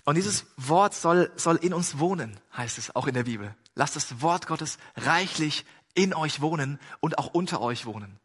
[0.05, 3.55] Und dieses Wort soll, soll in uns wohnen, heißt es auch in der Bibel.
[3.75, 8.19] Lasst das Wort Gottes reichlich in euch wohnen und auch unter euch wohnen.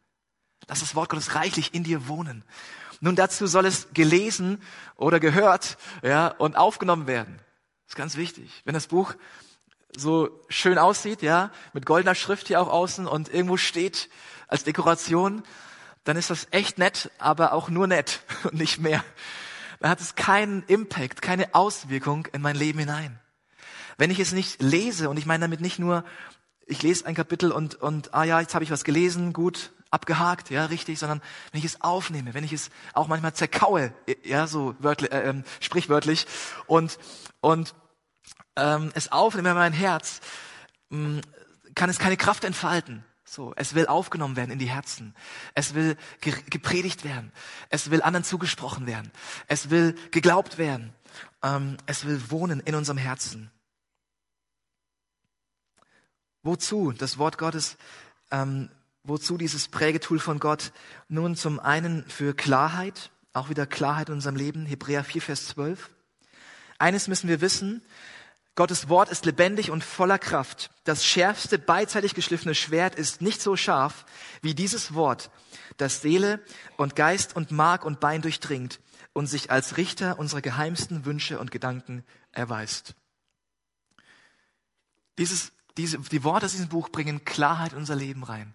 [0.66, 2.44] Lass das Wort Gottes reichlich in dir wohnen.
[3.00, 4.60] Nun dazu soll es gelesen
[4.96, 7.36] oder gehört, ja, und aufgenommen werden.
[7.84, 8.62] Das ist ganz wichtig.
[8.64, 9.14] Wenn das Buch
[9.96, 14.10] so schön aussieht, ja, mit goldener Schrift hier auch außen und irgendwo steht
[14.46, 15.42] als Dekoration,
[16.04, 19.04] dann ist das echt nett, aber auch nur nett und nicht mehr.
[19.80, 23.20] Dann hat es keinen Impact, keine Auswirkung in mein Leben hinein.
[23.98, 26.04] Wenn ich es nicht lese, und ich meine damit nicht nur,
[26.66, 30.50] ich lese ein Kapitel und, und ah ja, jetzt habe ich was gelesen, gut, abgehakt,
[30.50, 34.74] ja, richtig, sondern wenn ich es aufnehme, wenn ich es auch manchmal zerkaue, ja, so
[34.78, 36.26] wörtlich, äh, ähm, sprichwörtlich,
[36.66, 36.98] und,
[37.40, 37.74] und
[38.56, 40.20] ähm, es aufnehme in mein Herz,
[40.90, 41.20] mh, mm,
[41.74, 43.04] kann es keine Kraft entfalten.
[43.24, 45.14] So, es will aufgenommen werden in die Herzen.
[45.54, 47.30] Es will gepredigt werden.
[47.68, 49.12] Es will anderen zugesprochen werden.
[49.48, 50.94] Es will geglaubt werden.
[51.42, 53.50] Ähm, es will wohnen in unserem Herzen.
[56.48, 57.76] Wozu das Wort Gottes?
[58.30, 58.70] Ähm,
[59.02, 60.72] wozu dieses Prägetool von Gott?
[61.08, 64.64] Nun zum einen für Klarheit, auch wieder Klarheit in unserem Leben.
[64.64, 65.90] Hebräer 4, Vers 12.
[66.78, 67.82] Eines müssen wir wissen.
[68.54, 70.70] Gottes Wort ist lebendig und voller Kraft.
[70.84, 74.06] Das schärfste beidseitig geschliffene Schwert ist nicht so scharf
[74.40, 75.30] wie dieses Wort,
[75.76, 76.40] das Seele
[76.78, 78.80] und Geist und Mark und Bein durchdringt
[79.12, 82.94] und sich als Richter unserer geheimsten Wünsche und Gedanken erweist.
[85.18, 88.52] Dieses diese, die Worte aus diesem Buch bringen Klarheit in unser Leben rein.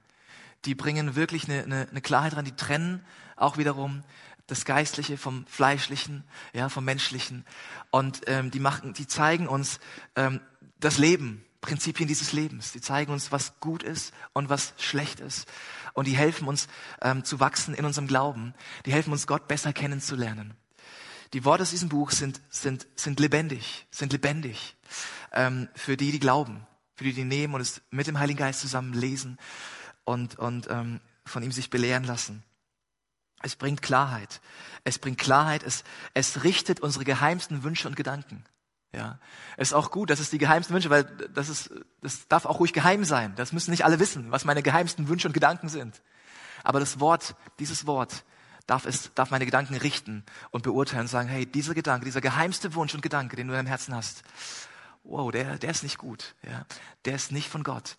[0.66, 3.04] Die bringen wirklich eine, eine, eine Klarheit rein, die trennen
[3.36, 4.04] auch wiederum
[4.48, 7.46] das Geistliche vom Fleischlichen, ja, vom Menschlichen.
[7.92, 9.80] Und ähm, die machen, die zeigen uns
[10.16, 10.42] ähm,
[10.80, 12.74] das Leben, Prinzipien dieses Lebens.
[12.74, 15.48] Die zeigen uns, was gut ist und was schlecht ist.
[15.94, 16.68] Und die helfen uns
[17.02, 18.54] ähm, zu wachsen in unserem Glauben.
[18.86, 20.56] Die helfen uns, Gott besser kennenzulernen.
[21.32, 24.76] Die Worte aus diesem Buch sind, sind, sind lebendig, sind lebendig
[25.32, 28.62] ähm, für die, die glauben für die, die nehmen und es mit dem Heiligen Geist
[28.62, 29.38] zusammen lesen
[30.04, 32.44] und, und ähm, von ihm sich belehren lassen.
[33.42, 34.42] Es bringt Klarheit.
[34.84, 35.64] Es bringt Klarheit.
[35.64, 38.46] Es, es richtet unsere geheimsten Wünsche und Gedanken.
[38.96, 39.20] Ja,
[39.58, 42.74] ist auch gut, dass es die geheimsten Wünsche, weil das ist, das darf auch ruhig
[42.74, 43.34] geheim sein.
[43.36, 46.02] Das müssen nicht alle wissen, was meine geheimsten Wünsche und Gedanken sind.
[46.64, 48.24] Aber das Wort, dieses Wort,
[48.68, 52.76] darf es, darf meine Gedanken richten und beurteilen und sagen, hey, dieser Gedanke, dieser geheimste
[52.76, 54.24] Wunsch und Gedanke, den du in deinem Herzen hast,
[55.04, 56.66] wow, der, der ist nicht gut, ja,
[57.06, 57.98] der ist nicht von Gott.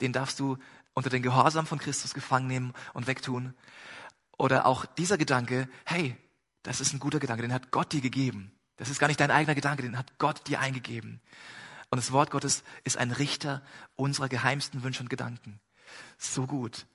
[0.00, 0.58] Den darfst du
[0.94, 3.54] unter den Gehorsam von Christus gefangen nehmen und wegtun.
[4.36, 6.16] Oder auch dieser Gedanke, hey,
[6.62, 8.52] das ist ein guter Gedanke, den hat Gott dir gegeben.
[8.76, 11.20] Das ist gar nicht dein eigener Gedanke, den hat Gott dir eingegeben.
[11.90, 13.62] Und das Wort Gottes ist ein Richter
[13.94, 15.60] unserer geheimsten Wünsche und Gedanken.
[16.18, 16.86] So gut.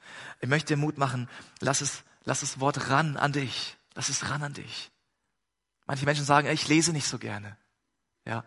[0.41, 1.29] Ich möchte dir Mut machen,
[1.61, 3.77] lass es, lass das Wort ran an dich.
[3.93, 4.91] Lass es ran an dich.
[5.85, 7.57] Manche Menschen sagen, ich lese nicht so gerne.
[8.25, 8.43] Ja,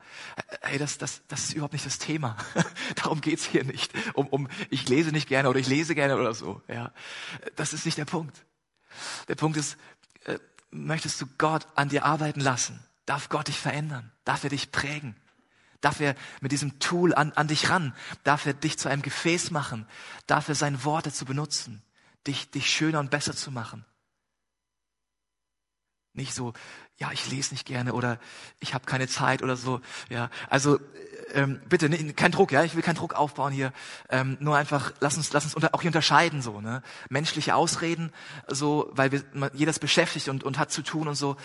[0.61, 2.37] hey, das, das, das ist überhaupt nicht das Thema.
[2.96, 3.92] Darum geht's hier nicht.
[4.14, 6.62] Um, um, ich lese nicht gerne oder ich lese gerne oder so.
[6.68, 6.92] Ja,
[7.56, 8.44] das ist nicht der Punkt.
[9.28, 9.76] Der Punkt ist,
[10.24, 10.38] äh,
[10.70, 12.85] möchtest du Gott an dir arbeiten lassen?
[13.06, 14.12] Darf Gott dich verändern?
[14.24, 15.16] Darf er dich prägen?
[15.80, 17.94] Darf er mit diesem Tool an, an dich ran?
[18.22, 19.87] Darf er dich zu einem Gefäß machen?
[20.26, 21.82] Darf er seine Worte zu benutzen?
[22.26, 23.85] Dich, dich schöner und besser zu machen?
[26.14, 26.53] Nicht so,
[26.98, 28.18] ja, ich lese nicht gerne oder
[28.61, 29.81] ich habe keine Zeit oder so.
[30.11, 30.79] Ja, also
[31.33, 33.72] ähm, bitte ne, kein Druck, ja, ich will keinen Druck aufbauen hier.
[34.11, 38.12] Ähm, nur einfach, lass uns, lass uns unter, auch hier unterscheiden so, ne, menschliche Ausreden,
[38.48, 41.37] so, weil wir ist beschäftigt und und hat zu tun und so.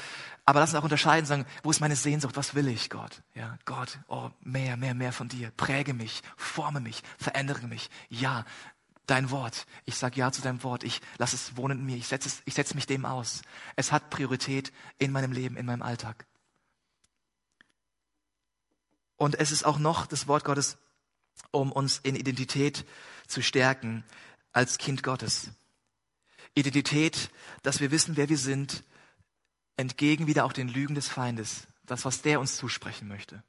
[0.46, 3.22] Aber lass uns auch unterscheiden, sagen, wo ist meine Sehnsucht, was will ich, Gott?
[3.34, 5.52] Ja, Gott, oh, mehr, mehr, mehr von dir.
[5.58, 7.90] Präge mich, forme mich, verändere mich.
[8.10, 8.46] Ja,
[9.08, 9.66] dein Wort.
[9.86, 10.84] Ich sage ja zu deinem Wort.
[10.84, 11.98] Ich lass es wohnen in mir.
[11.98, 13.42] Ich setze ich setz mich dem aus.
[13.76, 16.26] Es hat Priorität in meinem Leben, in meinem Alltag.
[19.16, 20.78] Und es ist auch noch das Wort Gottes,
[21.52, 22.86] um uns in Identität
[23.28, 24.04] zu stärken
[24.52, 25.50] als Kind Gottes.
[26.54, 27.32] Identität,
[27.64, 28.84] dass wir wissen, wer wir sind,
[29.76, 31.68] entgegen wieder auch den Lügen des Feindes.
[31.86, 33.44] Das, was der uns zusprechen möchte.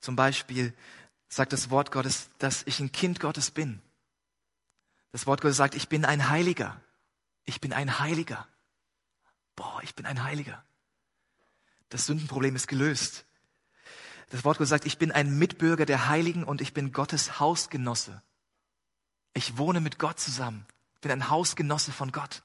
[0.00, 0.74] Zum Beispiel,
[1.32, 3.80] sagt das Wort Gottes, dass ich ein Kind Gottes bin.
[5.12, 6.78] Das Wort Gottes sagt, ich bin ein Heiliger.
[7.46, 8.46] Ich bin ein Heiliger.
[9.56, 10.62] Boah, ich bin ein Heiliger.
[11.88, 13.24] Das Sündenproblem ist gelöst.
[14.28, 18.22] Das Wort Gottes sagt, ich bin ein Mitbürger der Heiligen und ich bin Gottes Hausgenosse.
[19.32, 20.66] Ich wohne mit Gott zusammen.
[20.96, 22.42] Ich bin ein Hausgenosse von Gott.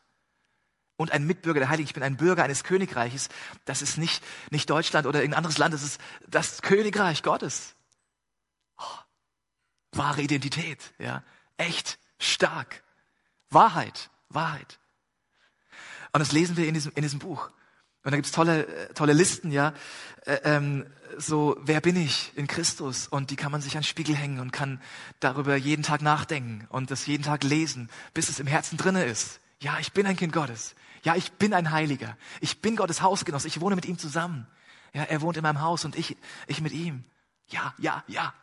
[0.95, 1.87] Und ein Mitbürger der Heiligen.
[1.87, 3.27] Ich bin ein Bürger eines Königreiches.
[3.65, 5.73] Das ist nicht, nicht Deutschland oder irgendein anderes Land.
[5.73, 7.76] Das ist das Königreich Gottes.
[9.97, 11.23] Wahre Identität, ja.
[11.57, 12.83] Echt, stark.
[13.49, 14.79] Wahrheit, Wahrheit.
[16.11, 17.49] Und das lesen wir in diesem, in diesem Buch.
[18.03, 19.73] Und da gibt's tolle, äh, tolle Listen, ja.
[20.25, 20.85] Äh, ähm,
[21.17, 23.07] so, wer bin ich in Christus?
[23.07, 24.81] Und die kann man sich an den Spiegel hängen und kann
[25.19, 29.39] darüber jeden Tag nachdenken und das jeden Tag lesen, bis es im Herzen drinne ist.
[29.61, 30.75] Ja, ich bin ein Kind Gottes.
[31.03, 32.17] Ja, ich bin ein Heiliger.
[32.41, 33.47] Ich bin Gottes Hausgenosse.
[33.47, 34.47] Ich wohne mit ihm zusammen.
[34.93, 37.03] Ja, er wohnt in meinem Haus und ich, ich mit ihm.
[37.47, 38.33] Ja, ja, ja.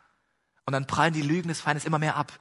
[0.65, 2.39] Und dann prallen die Lügen des Feindes immer mehr ab,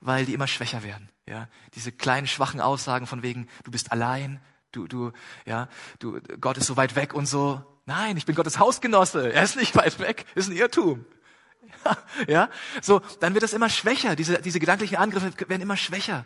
[0.00, 1.08] weil die immer schwächer werden.
[1.28, 5.12] Ja, diese kleinen schwachen Aussagen von wegen, du bist allein, du, du,
[5.44, 7.64] ja, du, Gott ist so weit weg und so.
[7.86, 9.32] Nein, ich bin Gottes Hausgenosse.
[9.32, 10.26] Er ist nicht weit weg.
[10.34, 11.04] Ist ein Irrtum.
[12.28, 12.48] Ja,
[12.80, 14.16] so, dann wird das immer schwächer.
[14.16, 16.24] Diese, diese gedanklichen Angriffe werden immer schwächer,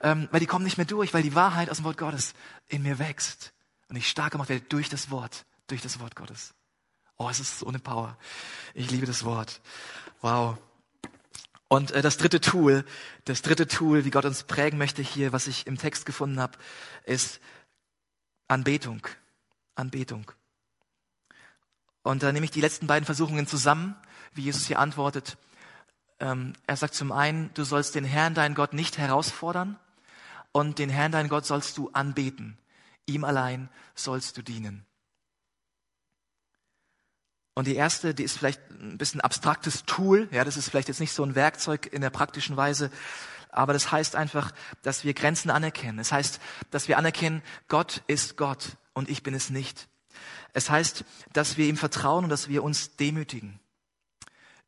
[0.00, 2.34] ähm, weil die kommen nicht mehr durch, weil die Wahrheit aus dem Wort Gottes
[2.68, 3.52] in mir wächst
[3.88, 6.54] und ich stark gemacht werde durch das Wort, durch das Wort Gottes.
[7.16, 8.16] Oh, es ist so eine Power.
[8.74, 9.60] Ich liebe das Wort.
[10.20, 10.58] Wow.
[11.68, 12.84] Und äh, das dritte Tool,
[13.24, 16.58] das dritte Tool, wie Gott uns prägen möchte hier, was ich im Text gefunden habe,
[17.04, 17.40] ist
[18.48, 19.06] Anbetung.
[19.74, 20.32] Anbetung.
[22.02, 23.94] Und da nehme ich die letzten beiden Versuchungen zusammen,
[24.32, 25.36] wie Jesus hier antwortet.
[26.20, 29.78] Ähm, er sagt zum einen, du sollst den Herrn, deinen Gott, nicht herausfordern
[30.52, 32.56] und den Herrn, deinen Gott, sollst du anbeten.
[33.06, 34.87] Ihm allein sollst du dienen.
[37.58, 40.28] Und die erste, die ist vielleicht ein bisschen abstraktes Tool.
[40.30, 42.88] Ja, das ist vielleicht jetzt nicht so ein Werkzeug in der praktischen Weise.
[43.50, 45.98] Aber das heißt einfach, dass wir Grenzen anerkennen.
[45.98, 46.40] Es das heißt,
[46.70, 49.88] dass wir anerkennen, Gott ist Gott und ich bin es nicht.
[50.52, 53.58] Es heißt, dass wir ihm vertrauen und dass wir uns demütigen.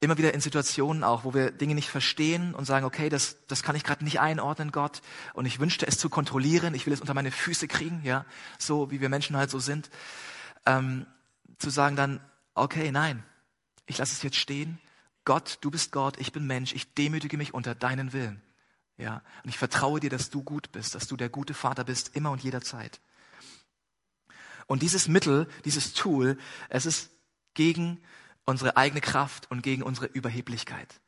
[0.01, 3.63] Immer wieder in Situationen auch, wo wir Dinge nicht verstehen und sagen, okay, das, das
[3.63, 5.01] kann ich gerade nicht einordnen, Gott.
[5.33, 6.75] Und ich wünschte es zu kontrollieren.
[6.75, 8.25] Ich will es unter meine Füße kriegen, ja,
[8.59, 9.91] so wie wir Menschen halt so sind.
[10.67, 11.07] Ähm,
[11.59, 12.21] zu sagen dann,
[12.55, 13.25] okay, nein,
[13.87, 14.79] ich lasse es jetzt stehen.
[15.25, 18.43] Gott, du bist Gott, ich bin Mensch, ich demütige mich unter deinen Willen.
[18.97, 22.15] Ja, und ich vertraue dir, dass du gut bist, dass du der gute Vater bist,
[22.15, 23.01] immer und jederzeit.
[24.67, 27.11] Und dieses Mittel, dieses Tool, es ist
[27.55, 28.01] gegen
[28.45, 31.01] unsere eigene Kraft und gegen unsere Überheblichkeit.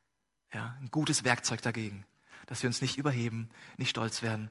[0.53, 2.05] Ja, ein gutes Werkzeug dagegen,
[2.47, 4.51] dass wir uns nicht überheben, nicht stolz werden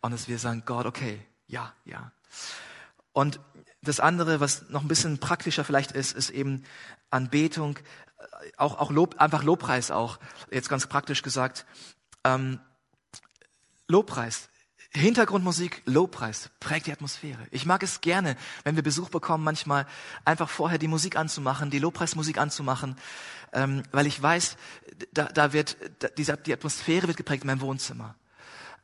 [0.00, 2.12] und dass wir sagen, Gott, okay, ja, ja.
[3.16, 3.40] Und
[3.80, 6.64] das andere, was noch ein bisschen praktischer vielleicht ist, ist eben
[7.08, 7.78] Anbetung,
[8.58, 10.18] auch, auch Lob, einfach Lobpreis auch,
[10.50, 11.64] jetzt ganz praktisch gesagt.
[12.24, 12.60] Ähm,
[13.88, 14.50] Lobpreis,
[14.90, 17.38] Hintergrundmusik, Lobpreis prägt die Atmosphäre.
[17.52, 19.86] Ich mag es gerne, wenn wir Besuch bekommen, manchmal
[20.26, 22.96] einfach vorher die Musik anzumachen, die Lobpreismusik anzumachen,
[23.54, 24.58] ähm, weil ich weiß,
[25.14, 28.14] da, da wird da, diese, die Atmosphäre wird geprägt in meinem Wohnzimmer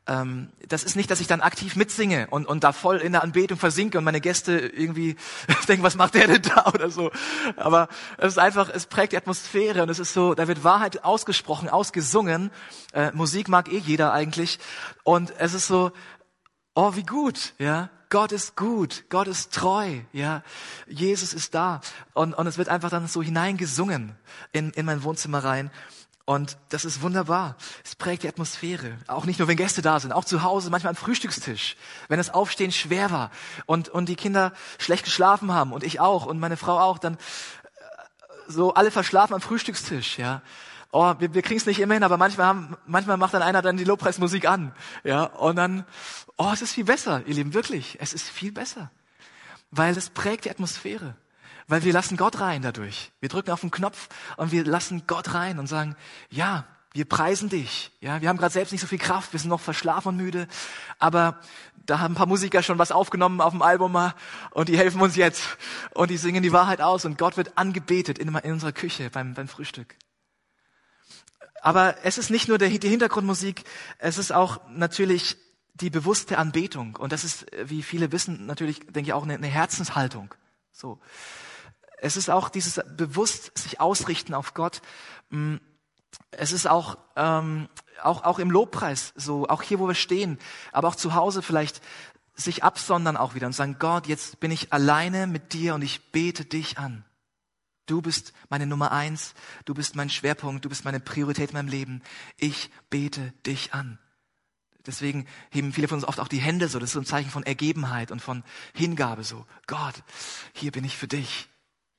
[0.05, 3.23] ähm, das ist nicht, dass ich dann aktiv mitsinge und, und da voll in der
[3.23, 5.15] Anbetung versinke und meine Gäste irgendwie
[5.67, 7.11] denken, was macht der denn da oder so.
[7.55, 7.87] Aber
[8.17, 11.69] es ist einfach, es prägt die Atmosphäre und es ist so, da wird Wahrheit ausgesprochen,
[11.69, 12.51] ausgesungen.
[12.91, 14.59] Äh, Musik mag eh jeder eigentlich.
[15.03, 15.91] Und es ist so,
[16.75, 17.89] oh, wie gut, ja.
[18.09, 20.43] Gott ist gut, Gott ist treu, ja.
[20.85, 21.81] Jesus ist da.
[22.13, 24.15] Und, und es wird einfach dann so hineingesungen
[24.51, 25.71] in, in mein Wohnzimmer rein.
[26.25, 27.57] Und das ist wunderbar.
[27.83, 28.97] Es prägt die Atmosphäre.
[29.07, 31.75] Auch nicht nur, wenn Gäste da sind, auch zu Hause, manchmal am Frühstückstisch.
[32.07, 33.29] Wenn das Aufstehen schwer war
[33.65, 37.15] und, und die Kinder schlecht geschlafen haben und ich auch und meine Frau auch, dann
[37.15, 37.17] äh,
[38.47, 40.41] so alle verschlafen am Frühstückstisch, ja.
[40.93, 43.61] Oh, wir, wir kriegen es nicht immer hin, aber manchmal, haben, manchmal macht dann einer
[43.61, 45.25] dann die Lobpreismusik an, ja.
[45.25, 45.85] Und dann,
[46.37, 47.97] oh, es ist viel besser, ihr Lieben, wirklich.
[47.99, 48.91] Es ist viel besser.
[49.71, 51.17] Weil es prägt die Atmosphäre.
[51.67, 53.11] Weil wir lassen Gott rein dadurch.
[53.19, 55.95] Wir drücken auf den Knopf und wir lassen Gott rein und sagen,
[56.29, 57.91] ja, wir preisen dich.
[58.01, 60.47] Ja, wir haben gerade selbst nicht so viel Kraft, wir sind noch verschlafen und müde,
[60.99, 61.39] aber
[61.85, 63.97] da haben ein paar Musiker schon was aufgenommen auf dem Album
[64.51, 65.43] und die helfen uns jetzt
[65.93, 69.33] und die singen die Wahrheit aus und Gott wird angebetet in, in unserer Küche beim,
[69.33, 69.95] beim Frühstück.
[71.61, 73.63] Aber es ist nicht nur der, die Hintergrundmusik,
[73.97, 75.37] es ist auch natürlich
[75.73, 79.47] die bewusste Anbetung und das ist, wie viele wissen, natürlich denke ich auch eine, eine
[79.47, 80.33] Herzenshaltung.
[80.71, 80.99] So,
[82.03, 84.81] es ist auch dieses bewusst sich ausrichten auf Gott.
[85.29, 85.55] Mm,
[86.31, 87.69] es ist auch, ähm,
[88.01, 90.37] auch, auch im Lobpreis so, auch hier, wo wir stehen,
[90.73, 91.81] aber auch zu Hause vielleicht
[92.35, 96.11] sich absondern auch wieder und sagen, Gott, jetzt bin ich alleine mit dir und ich
[96.11, 97.05] bete dich an.
[97.85, 101.69] Du bist meine Nummer eins, du bist mein Schwerpunkt, du bist meine Priorität in meinem
[101.69, 102.01] Leben.
[102.37, 103.97] Ich bete dich an.
[104.85, 106.79] Deswegen heben viele von uns oft auch die Hände so.
[106.79, 109.45] Das ist so ein Zeichen von Ergebenheit und von Hingabe so.
[109.67, 110.03] Gott,
[110.51, 111.47] hier bin ich für dich.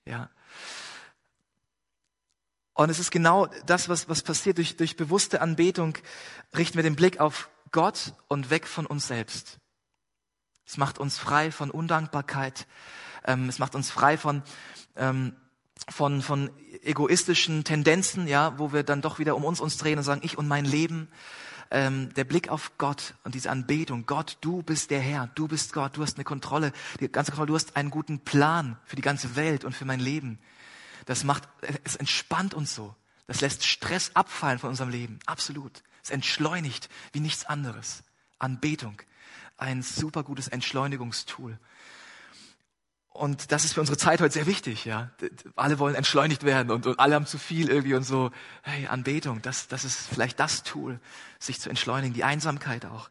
[0.07, 0.31] Ja.
[2.75, 4.59] Und es ist genau das, was, was passiert.
[4.59, 5.97] Durch, durch bewusste Anbetung
[6.57, 9.59] richten wir den Blick auf Gott und weg von uns selbst.
[10.67, 12.67] Es macht uns frei von Undankbarkeit.
[13.25, 14.43] Ähm, es macht uns frei von,
[14.97, 15.37] ähm,
[15.89, 16.51] von, von
[16.83, 20.37] egoistischen Tendenzen, ja, wo wir dann doch wieder um uns uns drehen und sagen, ich
[20.37, 21.09] und mein Leben.
[21.77, 24.07] Ähm, der Blick auf Gott und diese Anbetung.
[24.07, 27.49] Gott, du bist der Herr, du bist Gott, du hast eine Kontrolle, die ganze Kontrolle,
[27.49, 30.39] du hast einen guten Plan für die ganze Welt und für mein Leben.
[31.05, 31.49] Das macht,
[31.83, 32.95] es entspannt uns so.
[33.27, 35.19] Das lässt Stress abfallen von unserem Leben.
[35.27, 35.83] Absolut.
[36.05, 38.05] Es entschleunigt wie nichts anderes.
[38.39, 39.03] Anbetung.
[39.57, 41.59] Ein super gutes Entschleunigungstool.
[43.15, 45.11] Und das ist für unsere Zeit heute sehr wichtig, ja.
[45.55, 48.33] Alle wollen entschleunigt werden und, und alle haben zu viel irgendwie und so.
[48.63, 50.99] Hey, Anbetung, das, das ist vielleicht das Tool,
[51.39, 53.09] sich zu entschleunigen, die Einsamkeit auch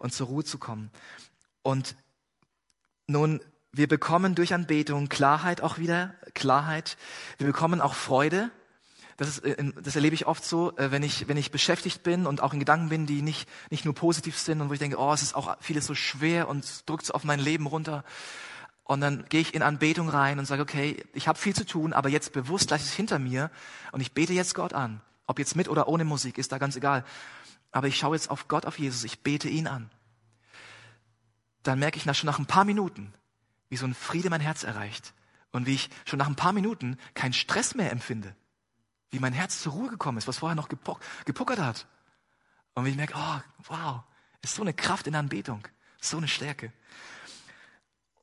[0.00, 0.90] und zur Ruhe zu kommen.
[1.62, 1.94] Und
[3.06, 6.96] nun wir bekommen durch Anbetung Klarheit auch wieder, Klarheit.
[7.36, 8.50] Wir bekommen auch Freude.
[9.18, 12.26] Das, ist, äh, das erlebe ich oft so, äh, wenn ich, wenn ich beschäftigt bin
[12.26, 14.98] und auch in Gedanken bin, die nicht, nicht nur positiv sind und wo ich denke,
[14.98, 18.04] oh, es ist auch vieles so schwer und drückt so auf mein Leben runter.
[18.88, 21.92] Und dann gehe ich in Anbetung rein und sage, okay, ich habe viel zu tun,
[21.92, 23.50] aber jetzt bewusst lasse ich es hinter mir
[23.92, 25.02] und ich bete jetzt Gott an.
[25.26, 27.04] Ob jetzt mit oder ohne Musik, ist da ganz egal.
[27.70, 29.90] Aber ich schaue jetzt auf Gott, auf Jesus, ich bete ihn an.
[31.64, 33.12] Dann merke ich nach, schon nach ein paar Minuten,
[33.68, 35.12] wie so ein Friede mein Herz erreicht
[35.52, 38.34] und wie ich schon nach ein paar Minuten keinen Stress mehr empfinde.
[39.10, 41.86] Wie mein Herz zur Ruhe gekommen ist, was vorher noch gepuck, gepuckert hat.
[42.72, 44.00] Und wie ich merke, oh, wow,
[44.40, 45.68] ist so eine Kraft in der Anbetung,
[46.00, 46.72] so eine Stärke.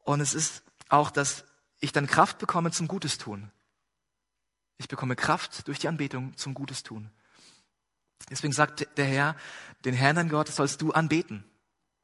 [0.05, 1.43] Und es ist auch, dass
[1.81, 3.51] ich dann Kraft bekomme zum Gutes tun.
[4.77, 7.09] Ich bekomme Kraft durch die Anbetung zum Gutes tun.
[8.29, 9.35] Deswegen sagt der Herr,
[9.83, 11.43] den Herrn dein Gott sollst du anbeten.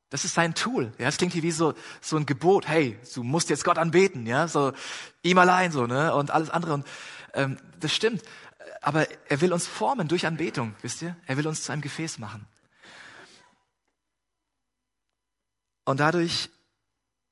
[0.09, 0.91] Das ist sein Tool.
[0.97, 2.67] Ja, es klingt hier wie so, so ein Gebot.
[2.67, 4.73] Hey, du musst jetzt Gott anbeten, ja, so
[5.23, 6.73] ihm allein so, ne, und alles andere.
[6.73, 6.87] Und
[7.33, 8.21] ähm, das stimmt.
[8.81, 11.15] Aber er will uns formen durch Anbetung, wisst ihr?
[11.27, 12.45] Er will uns zu einem Gefäß machen.
[15.85, 16.49] Und dadurch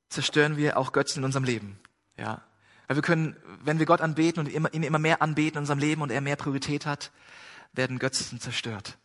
[0.09, 1.79] zerstören wir auch Götzen in unserem Leben.
[2.17, 2.41] Ja,
[2.87, 6.01] weil wir können, wenn wir Gott anbeten und ihn immer mehr anbeten in unserem Leben
[6.01, 7.11] und er mehr Priorität hat,
[7.71, 8.97] werden Götzen zerstört.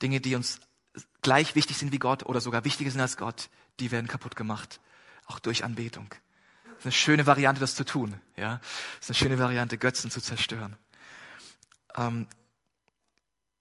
[0.00, 0.60] Dinge, die uns
[1.20, 4.80] gleich wichtig sind wie Gott oder sogar wichtiger sind als Gott, die werden kaputt gemacht.
[5.26, 6.08] Auch durch Anbetung.
[6.64, 8.20] Das ist eine schöne Variante, das zu tun.
[8.36, 8.60] Ja,
[8.98, 10.76] das ist eine schöne Variante, Götzen zu zerstören.
[11.96, 12.26] Ähm,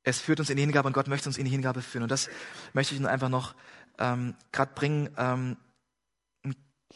[0.03, 2.03] es führt uns in die Hingabe und Gott möchte uns in die Hingabe führen.
[2.03, 2.29] Und das
[2.73, 3.55] möchte ich nun einfach noch
[3.97, 5.09] ähm, gerade bringen.
[5.17, 5.57] Ähm,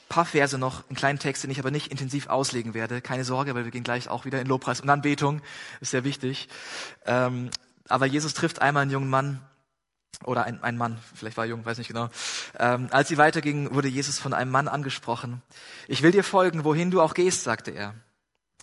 [0.07, 3.01] paar Verse noch, einen kleinen Text, den ich aber nicht intensiv auslegen werde.
[3.01, 5.41] Keine Sorge, weil wir gehen gleich auch wieder in Lobpreis und Anbetung.
[5.81, 6.47] Ist sehr wichtig.
[7.05, 7.49] Ähm,
[7.87, 9.41] aber Jesus trifft einmal einen jungen Mann,
[10.25, 12.09] oder ein, ein Mann, vielleicht war er jung, weiß nicht genau.
[12.57, 15.41] Ähm, als sie weitergingen, wurde Jesus von einem Mann angesprochen.
[15.87, 17.95] Ich will dir folgen, wohin du auch gehst, sagte er.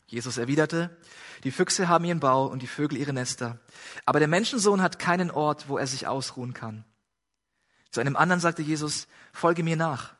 [0.06, 0.96] Jesus erwiderte,
[1.44, 3.58] die Füchse haben ihren Bau und die Vögel ihre Nester,
[4.04, 6.84] aber der Menschensohn hat keinen Ort, wo er sich ausruhen kann.
[7.90, 10.14] Zu einem anderen sagte Jesus, folge mir nach.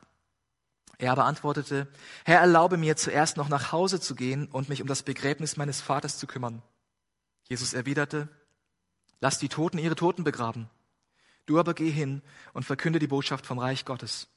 [0.99, 1.87] Er aber antwortete,
[2.25, 5.79] Herr, erlaube mir zuerst noch nach Hause zu gehen und mich um das Begräbnis meines
[5.79, 6.63] Vaters zu kümmern.
[7.43, 8.27] Jesus erwiderte,
[9.21, 10.69] lass die Toten ihre Toten begraben.
[11.45, 12.21] Du aber geh hin
[12.53, 14.27] und verkünde die Botschaft vom Reich Gottes.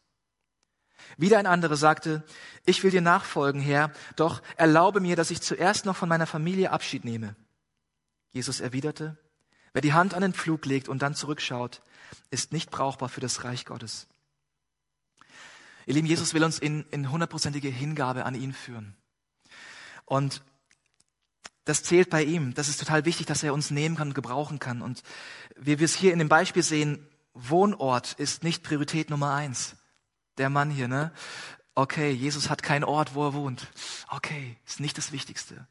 [1.17, 2.23] Wieder ein anderer sagte,
[2.67, 6.71] ich will dir nachfolgen, Herr, doch erlaube mir, dass ich zuerst noch von meiner Familie
[6.71, 7.37] Abschied nehme.
[8.33, 9.17] Jesus erwiderte,
[9.73, 11.81] wer die Hand an den Pflug legt und dann zurückschaut,
[12.31, 14.10] ist nicht brauchbar für das Reich Gottes.
[15.91, 18.95] Ihr Lieben, Jesus will uns in, in hundertprozentige Hingabe an ihn führen.
[20.05, 20.41] Und
[21.65, 22.55] das zählt bei ihm.
[22.55, 24.83] Das ist total wichtig, dass er uns nehmen kann und gebrauchen kann.
[24.83, 25.03] Und
[25.57, 29.75] wie wir es hier in dem Beispiel sehen, Wohnort ist nicht Priorität Nummer eins.
[30.39, 31.11] Der Mann hier, ne?
[31.75, 33.67] Okay, Jesus hat keinen Ort, wo er wohnt.
[34.11, 35.67] Okay, ist nicht das Wichtigste.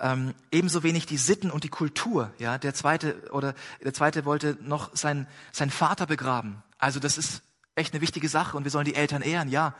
[0.00, 2.32] Ähm, ebenso wenig die Sitten und die Kultur.
[2.38, 6.62] Ja, der zweite oder der zweite wollte noch sein sein Vater begraben.
[6.78, 7.42] Also das ist
[7.74, 9.74] echt eine wichtige Sache und wir sollen die Eltern ehren, ja.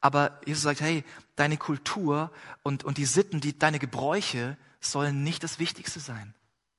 [0.00, 1.04] Aber Jesus sagt, hey,
[1.36, 2.30] deine Kultur
[2.62, 6.34] und und die Sitten, die deine Gebräuche sollen nicht das Wichtigste sein.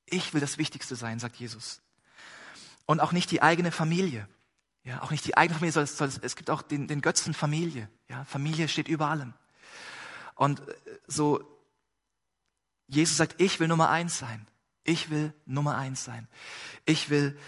[0.06, 1.80] Ich will das Wichtigste sein, sagt Jesus.
[2.86, 4.28] Und auch nicht die eigene Familie.
[4.84, 7.88] Ja, auch nicht die eigene Familie, soll, soll, es gibt auch den, den Götzen Familie.
[8.08, 9.32] Ja, Familie steht über allem.
[10.34, 10.74] Und äh,
[11.06, 11.42] so,
[12.86, 14.46] Jesus sagt, ich will Nummer eins sein.
[14.84, 16.28] Ich will Nummer eins sein.
[16.84, 17.38] Ich will,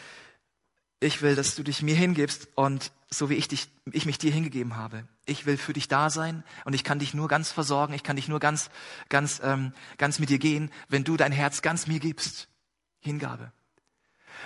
[1.06, 4.32] ich will, dass du dich mir hingibst und so wie ich dich, ich mich dir
[4.32, 5.06] hingegeben habe.
[5.24, 7.94] Ich will für dich da sein und ich kann dich nur ganz versorgen.
[7.94, 8.70] Ich kann dich nur ganz,
[9.08, 12.48] ganz, ähm, ganz mit dir gehen, wenn du dein Herz ganz mir gibst.
[13.00, 13.52] Hingabe.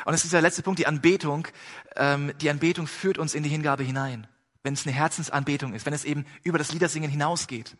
[0.04, 1.48] Und es ist der letzte Punkt, die Anbetung.
[1.96, 4.26] Ähm, die Anbetung führt uns in die Hingabe hinein.
[4.62, 7.76] Wenn es eine Herzensanbetung ist, wenn es eben über das Liedersingen hinausgeht,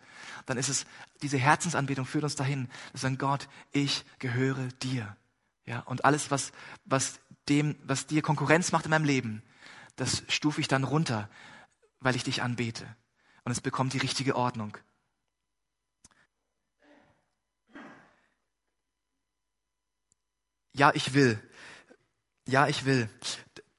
[0.47, 0.87] dann ist es,
[1.23, 2.69] diese Herzensanbetung führt uns dahin.
[2.93, 5.15] Wir sagen, Gott, ich gehöre dir.
[5.71, 6.51] Ja, und alles, was,
[6.85, 9.41] was dem, was dir Konkurrenz macht in meinem Leben,
[9.95, 11.31] das stufe ich dann runter,
[12.01, 12.97] weil ich dich anbete.
[13.45, 14.77] Und es bekommt die richtige Ordnung.
[20.73, 21.41] Ja, ich will.
[22.49, 23.09] Ja, ich will.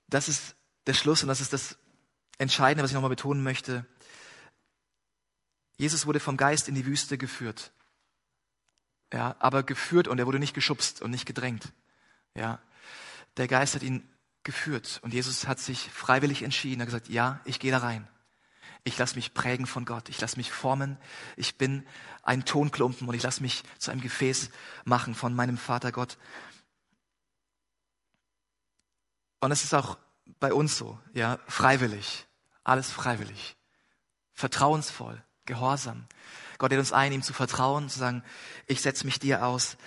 [0.07, 0.55] Das ist
[0.87, 1.77] der Schluss und das ist das
[2.37, 3.85] Entscheidende, was ich nochmal betonen möchte.
[5.75, 7.73] Jesus wurde vom Geist in die Wüste geführt.
[9.11, 11.73] Ja, aber geführt und er wurde nicht geschubst und nicht gedrängt.
[12.35, 12.59] Ja,
[13.37, 14.07] der Geist hat ihn
[14.43, 16.81] geführt und Jesus hat sich freiwillig entschieden.
[16.81, 18.07] Er hat gesagt, ja, ich gehe da rein.
[18.83, 20.09] Ich lasse mich prägen von Gott.
[20.09, 20.97] Ich lasse mich formen.
[21.35, 21.85] Ich bin
[22.23, 24.49] ein Tonklumpen und ich lasse mich zu einem Gefäß
[24.85, 26.17] machen von meinem Vater Gott.
[29.39, 29.97] Und es ist auch
[30.39, 32.27] bei uns so, ja, freiwillig.
[32.63, 33.55] Alles freiwillig.
[34.33, 36.07] Vertrauensvoll, gehorsam.
[36.57, 38.23] Gott lädt uns ein, ihm zu vertrauen, zu sagen,
[38.65, 39.77] ich setze mich dir aus.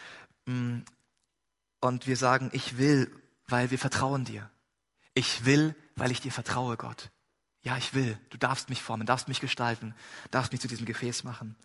[1.85, 3.15] Und wir sagen, ich will,
[3.47, 4.49] weil wir vertrauen dir.
[5.13, 7.11] Ich will, weil ich dir vertraue, Gott.
[7.61, 8.19] Ja, ich will.
[8.31, 9.95] Du darfst mich formen, darfst mich gestalten,
[10.31, 11.57] darfst mich zu diesem Gefäß machen.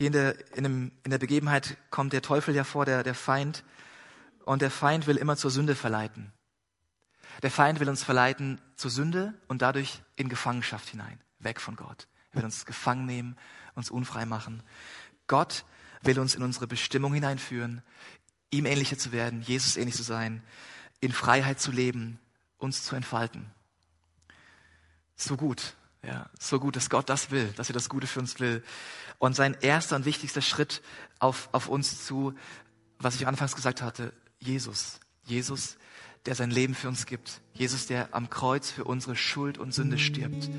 [0.00, 3.14] Hier in der, in, dem, in der Begebenheit kommt der Teufel ja vor, der, der
[3.14, 3.62] Feind,
[4.44, 6.32] und der Feind will immer zur Sünde verleiten.
[7.44, 12.08] Der Feind will uns verleiten zur Sünde und dadurch in Gefangenschaft hinein, weg von Gott.
[12.32, 13.36] Er will uns gefangen nehmen,
[13.76, 14.64] uns unfrei machen.
[15.28, 15.64] Gott
[16.02, 17.82] will uns in unsere Bestimmung hineinführen,
[18.50, 20.42] ihm ähnlicher zu werden, Jesus ähnlich zu sein,
[21.00, 22.18] in Freiheit zu leben,
[22.58, 23.50] uns zu entfalten.
[25.16, 25.74] So gut,
[26.04, 28.62] ja, so gut, dass Gott das will, dass er das Gute für uns will.
[29.18, 30.82] Und sein erster und wichtigster Schritt
[31.20, 32.34] auf, auf uns zu,
[32.98, 34.98] was ich anfangs gesagt hatte, Jesus.
[35.24, 35.76] Jesus,
[36.26, 37.40] der sein Leben für uns gibt.
[37.54, 40.50] Jesus, der am Kreuz für unsere Schuld und Sünde stirbt.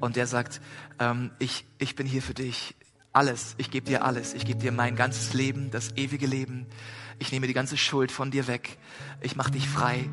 [0.00, 0.60] Und der sagt,
[0.98, 2.74] ähm, ich, ich bin hier für dich.
[3.12, 4.32] Alles, ich gebe dir alles.
[4.32, 6.66] Ich gebe dir mein ganzes Leben, das ewige Leben.
[7.18, 8.78] Ich nehme die ganze Schuld von dir weg.
[9.20, 10.08] Ich mache dich frei.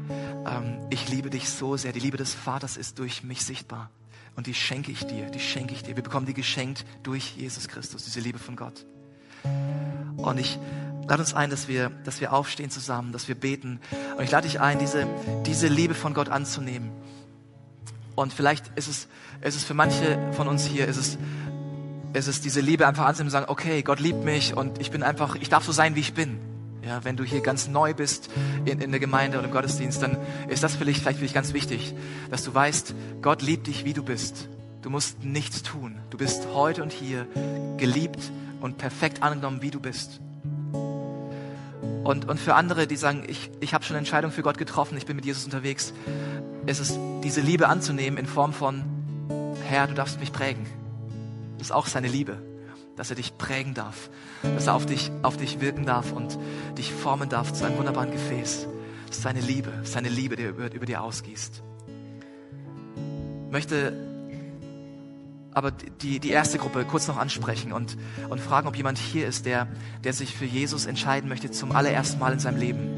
[0.46, 1.94] Ähm, ich liebe dich so sehr.
[1.94, 3.90] Die Liebe des Vaters ist durch mich sichtbar.
[4.36, 5.96] Und die schenke ich dir, die schenke ich dir.
[5.96, 8.86] Wir bekommen die geschenkt durch Jesus Christus, diese Liebe von Gott.
[10.18, 10.60] Und ich
[11.08, 13.80] lade uns ein, dass wir, dass wir aufstehen zusammen, dass wir beten.
[14.18, 15.08] Und ich lade dich ein, diese,
[15.46, 16.92] diese Liebe von Gott anzunehmen.
[18.16, 19.08] Und vielleicht ist es,
[19.42, 21.18] ist es für manche von uns hier, ist es,
[22.14, 25.04] ist es diese Liebe einfach anzunehmen und sagen, okay, Gott liebt mich und ich bin
[25.04, 26.40] einfach, ich darf so sein, wie ich bin.
[26.86, 28.30] Ja, wenn du hier ganz neu bist
[28.66, 31.54] in, in der Gemeinde oder im Gottesdienst, dann ist das vielleicht, vielleicht für dich ganz
[31.54, 31.94] wichtig,
[32.32, 34.48] dass du weißt, Gott liebt dich, wie du bist.
[34.82, 36.00] Du musst nichts tun.
[36.10, 37.28] Du bist heute und hier
[37.78, 38.32] geliebt
[38.62, 40.22] und perfekt angenommen, wie du bist.
[42.04, 44.98] Und, und für andere, die sagen, ich, ich habe schon eine Entscheidung für Gott getroffen,
[44.98, 45.94] ich bin mit Jesus unterwegs,
[46.66, 48.84] ist es diese Liebe anzunehmen in Form von,
[49.68, 50.66] Herr, du darfst mich prägen.
[51.60, 52.38] Das ist auch seine Liebe,
[52.96, 54.10] dass er dich prägen darf,
[54.42, 56.40] dass er auf dich, auf dich wirken darf und
[56.78, 58.68] dich formen darf zu einem wunderbaren Gefäß.
[59.08, 61.62] Das ist seine Liebe, seine Liebe, die über, über dir ausgießt.
[63.46, 63.94] Ich möchte
[65.52, 67.98] aber die, die erste Gruppe kurz noch ansprechen und,
[68.30, 69.68] und fragen, ob jemand hier ist, der,
[70.06, 72.98] der sich für Jesus entscheiden möchte zum allerersten Mal in seinem Leben.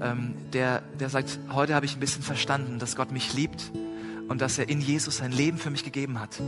[0.00, 3.72] Ähm, der, der sagt, heute habe ich ein bisschen verstanden, dass Gott mich liebt
[4.30, 6.40] und dass er in Jesus sein Leben für mich gegeben hat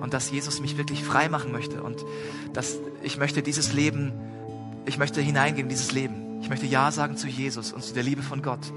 [0.00, 2.04] und dass Jesus mich wirklich frei machen möchte und
[2.52, 4.12] dass ich möchte dieses Leben,
[4.86, 6.40] ich möchte hineingehen in dieses Leben.
[6.40, 8.72] Ich möchte Ja sagen zu Jesus und zu der Liebe von Gott,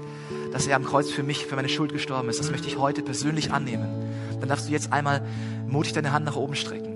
[0.52, 2.40] dass er am Kreuz für mich, für meine Schuld gestorben ist.
[2.40, 3.86] Das möchte ich heute persönlich annehmen.
[4.40, 5.24] Dann darfst du jetzt einmal
[5.68, 6.89] mutig deine Hand nach oben strecken.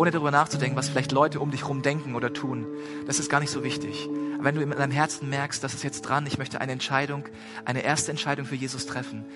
[0.00, 2.66] Ohne darüber nachzudenken, was vielleicht Leute um dich herum denken oder tun.
[3.06, 4.08] Das ist gar nicht so wichtig.
[4.40, 7.24] Wenn du in deinem Herzen merkst, das ist jetzt dran, ich möchte eine Entscheidung,
[7.66, 9.26] eine erste Entscheidung für Jesus treffen,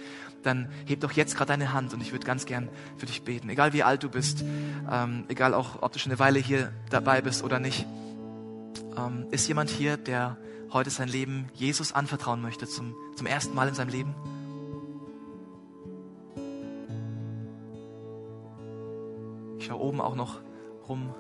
[0.43, 3.51] dann heb doch jetzt gerade deine Hand und ich würde ganz gern für dich beten.
[3.51, 4.43] Egal wie alt du bist,
[4.91, 7.85] ähm, egal auch, ob du schon eine Weile hier dabei bist oder nicht.
[8.97, 10.39] Ähm, ist jemand hier, der
[10.73, 14.15] heute sein Leben Jesus anvertrauen möchte, zum, zum ersten Mal in seinem Leben?
[19.59, 20.44] Ich schaue oben auch noch
[20.89, 21.15] rum.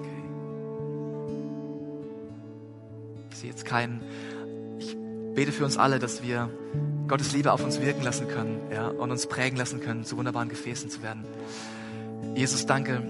[0.00, 0.10] Okay.
[3.30, 4.02] Ich sehe jetzt keinen.
[4.78, 4.96] Ich
[5.34, 6.50] bete für uns alle, dass wir
[7.08, 10.48] Gottes Liebe auf uns wirken lassen können ja, und uns prägen lassen können, zu wunderbaren
[10.48, 11.24] Gefäßen zu werden.
[12.34, 13.02] Jesus, danke.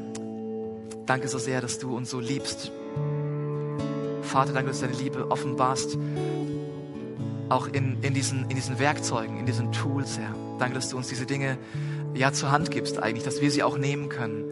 [1.07, 2.72] Danke so sehr, dass du uns so liebst.
[4.22, 5.99] Vater, danke, dass du deine Liebe offenbarst,
[7.51, 10.35] auch in, in, diesen, in diesen Werkzeugen, in diesen Tools, Herr.
[10.59, 11.59] Danke, dass du uns diese Dinge
[12.15, 14.45] ja zur Hand gibst eigentlich, dass wir sie auch nehmen können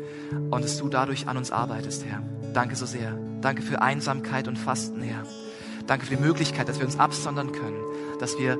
[0.51, 2.23] und dass du dadurch an uns arbeitest, Herr.
[2.53, 3.17] Danke so sehr.
[3.41, 5.25] Danke für Einsamkeit und Fasten, Herr.
[5.87, 7.83] Danke für die Möglichkeit, dass wir uns absondern können,
[8.21, 8.59] dass wir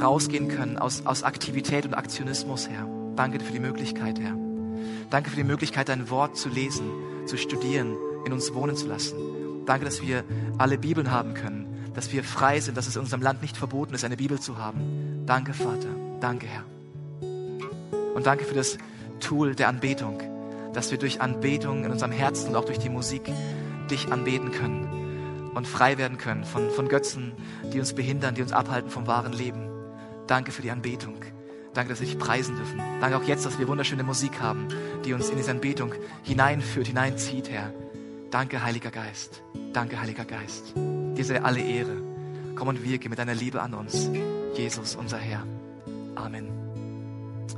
[0.00, 2.88] rausgehen können aus, aus Aktivität und Aktionismus, Herr.
[3.16, 4.36] Danke für die Möglichkeit, Herr.
[5.10, 6.90] Danke für die Möglichkeit, dein Wort zu lesen,
[7.26, 9.16] zu studieren, in uns wohnen zu lassen.
[9.66, 10.24] Danke, dass wir
[10.58, 13.94] alle Bibeln haben können, dass wir frei sind, dass es in unserem Land nicht verboten
[13.94, 15.22] ist, eine Bibel zu haben.
[15.26, 15.88] Danke, Vater.
[16.20, 16.64] Danke, Herr.
[18.14, 18.78] Und danke für das
[19.20, 20.22] Tool der Anbetung,
[20.72, 23.30] dass wir durch Anbetung in unserem Herzen und auch durch die Musik
[23.90, 27.32] dich anbeten können und frei werden können von, von Götzen,
[27.72, 29.68] die uns behindern, die uns abhalten vom wahren Leben.
[30.26, 31.16] Danke für die Anbetung.
[31.74, 32.80] Danke, dass wir dich preisen dürfen.
[33.00, 34.68] Danke auch jetzt, dass wir wunderschöne Musik haben,
[35.04, 35.92] die uns in diese Anbetung
[36.22, 37.72] hineinführt, hineinzieht, Herr.
[38.30, 39.42] Danke, Heiliger Geist.
[39.72, 40.72] Danke, Heiliger Geist.
[40.76, 41.96] Dir sei alle Ehre.
[42.56, 44.08] Komm und wirke mit deiner Liebe an uns.
[44.56, 45.44] Jesus, unser Herr.
[46.14, 46.48] Amen.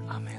[0.08, 0.35] Amen.